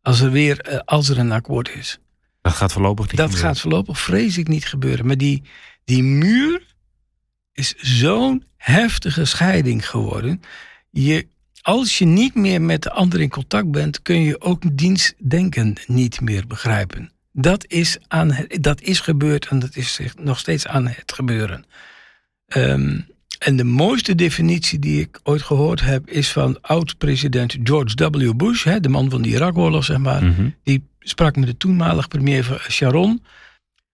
Als 0.04 0.22
er 0.22 0.32
weer, 0.32 0.72
uh, 0.72 0.80
als 0.86 1.10
er 1.10 1.18
een 1.18 1.32
akkoord 1.32 1.70
is. 1.76 2.00
Dat 2.42 2.54
gaat 2.54 2.72
voorlopig 2.72 3.06
niet 3.06 3.16
Dat 3.16 3.26
gebeuren. 3.26 3.50
gaat 3.50 3.60
voorlopig 3.60 4.00
vrees 4.00 4.38
ik 4.38 4.48
niet 4.48 4.66
gebeuren. 4.66 5.06
Maar 5.06 5.18
die, 5.18 5.44
die 5.86 6.04
muur 6.04 6.76
is 7.54 7.74
zo'n 7.78 8.44
heftige 8.58 9.26
scheiding 9.26 9.90
geworden. 9.90 10.42
Je, 10.90 11.28
als 11.62 11.98
je 11.98 12.06
niet 12.06 12.36
meer 12.36 12.62
met 12.62 12.82
de 12.82 12.92
ander 12.92 13.22
in 13.22 13.30
contact 13.30 13.72
bent, 13.72 14.02
kun 14.02 14.22
je 14.22 14.42
ook 14.42 14.78
dienstdenken 14.78 15.76
niet 15.88 16.22
meer 16.22 16.48
begrijpen. 16.48 17.12
Dat 17.32 17.66
is, 17.68 17.98
aan, 18.08 18.48
dat 18.48 18.82
is 18.82 19.00
gebeurd 19.00 19.48
en 19.48 19.60
dat 19.60 19.76
is 19.76 20.00
nog 20.22 20.40
steeds 20.40 20.68
aan 20.68 20.88
het 20.88 21.14
gebeuren. 21.14 21.66
Um, 22.48 23.08
en 23.44 23.56
de 23.56 23.64
mooiste 23.64 24.16
definitie 24.16 24.80
die 24.80 25.02
ik 25.02 25.20
ooit 25.24 25.42
gehoord 25.42 25.82
heb 25.82 26.10
is 26.10 26.32
van 26.32 26.62
oud-president 26.62 27.58
George 27.64 28.10
W. 28.10 28.36
Bush, 28.36 28.64
hè, 28.64 28.80
de 28.80 28.90
man 28.90 29.10
van 29.10 29.22
de 29.22 29.30
Irak-oorlog, 29.30 29.84
zeg 29.84 29.98
maar. 29.98 30.24
Mm 30.24 30.36
-hmm. 30.36 30.56
Die 30.64 30.88
sprak 31.00 31.36
met 31.36 31.48
de 31.48 31.58
toenmalig 31.58 32.08
premier 32.08 32.66
Sharon. 32.70 33.24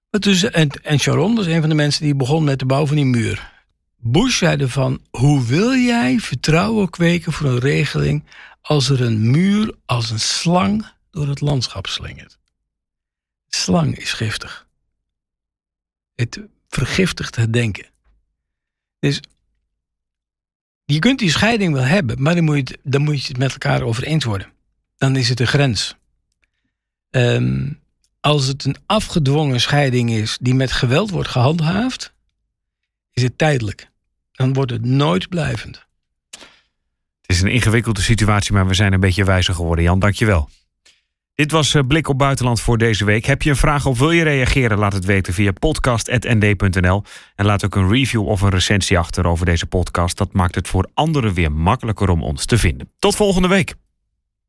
En, 0.09 0.69
en 0.69 0.99
Sharon 0.99 1.35
was 1.35 1.45
een 1.45 1.59
van 1.59 1.69
de 1.69 1.75
mensen 1.75 2.03
die 2.03 2.15
begon 2.15 2.43
met 2.43 2.59
de 2.59 2.65
bouw 2.65 2.85
van 2.85 2.95
die 2.95 3.05
muur. 3.05 3.51
Bush 3.97 4.37
zei 4.37 4.67
van: 4.67 5.01
hoe 5.09 5.45
wil 5.45 5.75
jij 5.75 6.19
vertrouwen 6.19 6.89
kweken 6.89 7.31
voor 7.31 7.49
een 7.49 7.59
regeling 7.59 8.23
als 8.61 8.89
er 8.89 9.01
een 9.01 9.31
muur 9.31 9.75
als 9.85 10.09
een 10.09 10.19
slang 10.19 10.85
door 11.11 11.27
het 11.27 11.41
landschap 11.41 11.87
slingert? 11.87 12.37
Slang 13.47 13.97
is 13.97 14.13
giftig. 14.13 14.67
Het 16.15 16.39
vergiftigt 16.69 17.35
het 17.35 17.53
denken. 17.53 17.87
Dus 18.99 19.21
je 20.93 20.99
kunt 20.99 21.19
die 21.19 21.29
scheiding 21.29 21.73
wel 21.73 21.83
hebben, 21.83 22.21
maar 22.21 22.35
dan 22.35 22.43
moet 22.43 22.55
je 22.55 22.61
het, 22.61 22.77
dan 22.83 23.01
moet 23.01 23.21
je 23.21 23.27
het 23.27 23.37
met 23.37 23.51
elkaar 23.51 23.81
over 23.81 24.03
eens 24.03 24.23
worden. 24.23 24.47
Dan 24.97 25.15
is 25.15 25.29
het 25.29 25.39
een 25.39 25.47
grens. 25.47 25.95
Um, 27.09 27.79
als 28.19 28.47
het 28.47 28.65
een 28.65 28.75
afgedwongen 28.85 29.59
scheiding 29.59 30.11
is 30.11 30.37
die 30.41 30.53
met 30.53 30.71
geweld 30.71 31.09
wordt 31.09 31.29
gehandhaafd, 31.29 32.13
is 33.11 33.23
het 33.23 33.37
tijdelijk. 33.37 33.89
Dan 34.31 34.53
wordt 34.53 34.71
het 34.71 34.85
nooit 34.85 35.29
blijvend. 35.29 35.85
Het 37.21 37.37
is 37.37 37.41
een 37.41 37.51
ingewikkelde 37.51 38.01
situatie, 38.01 38.53
maar 38.53 38.67
we 38.67 38.73
zijn 38.73 38.93
een 38.93 38.99
beetje 38.99 39.23
wijzer 39.23 39.53
geworden. 39.53 39.83
Jan, 39.83 39.99
dankjewel. 39.99 40.49
Dit 41.39 41.51
was 41.51 41.73
eh, 41.73 41.81
Blik 41.87 42.07
op 42.07 42.17
Buitenland 42.17 42.61
voor 42.61 42.77
deze 42.77 43.05
week. 43.05 43.25
Heb 43.25 43.41
je 43.41 43.49
een 43.49 43.55
vraag 43.55 43.85
of 43.85 43.99
wil 43.99 44.11
je 44.11 44.23
reageren? 44.23 44.77
Laat 44.77 44.93
het 44.93 45.05
weten 45.05 45.33
via 45.33 45.51
podcast.nd.nl. 45.51 47.03
En 47.35 47.45
laat 47.45 47.65
ook 47.65 47.75
een 47.75 47.89
review 47.89 48.27
of 48.27 48.41
een 48.41 48.49
recensie 48.49 48.97
achter 48.97 49.25
over 49.25 49.45
deze 49.45 49.65
podcast. 49.65 50.17
Dat 50.17 50.33
maakt 50.33 50.55
het 50.55 50.67
voor 50.67 50.89
anderen 50.93 51.33
weer 51.33 51.51
makkelijker 51.51 52.09
om 52.09 52.23
ons 52.23 52.45
te 52.45 52.57
vinden. 52.57 52.89
Tot 52.99 53.15
volgende 53.15 53.47
week. 53.47 53.75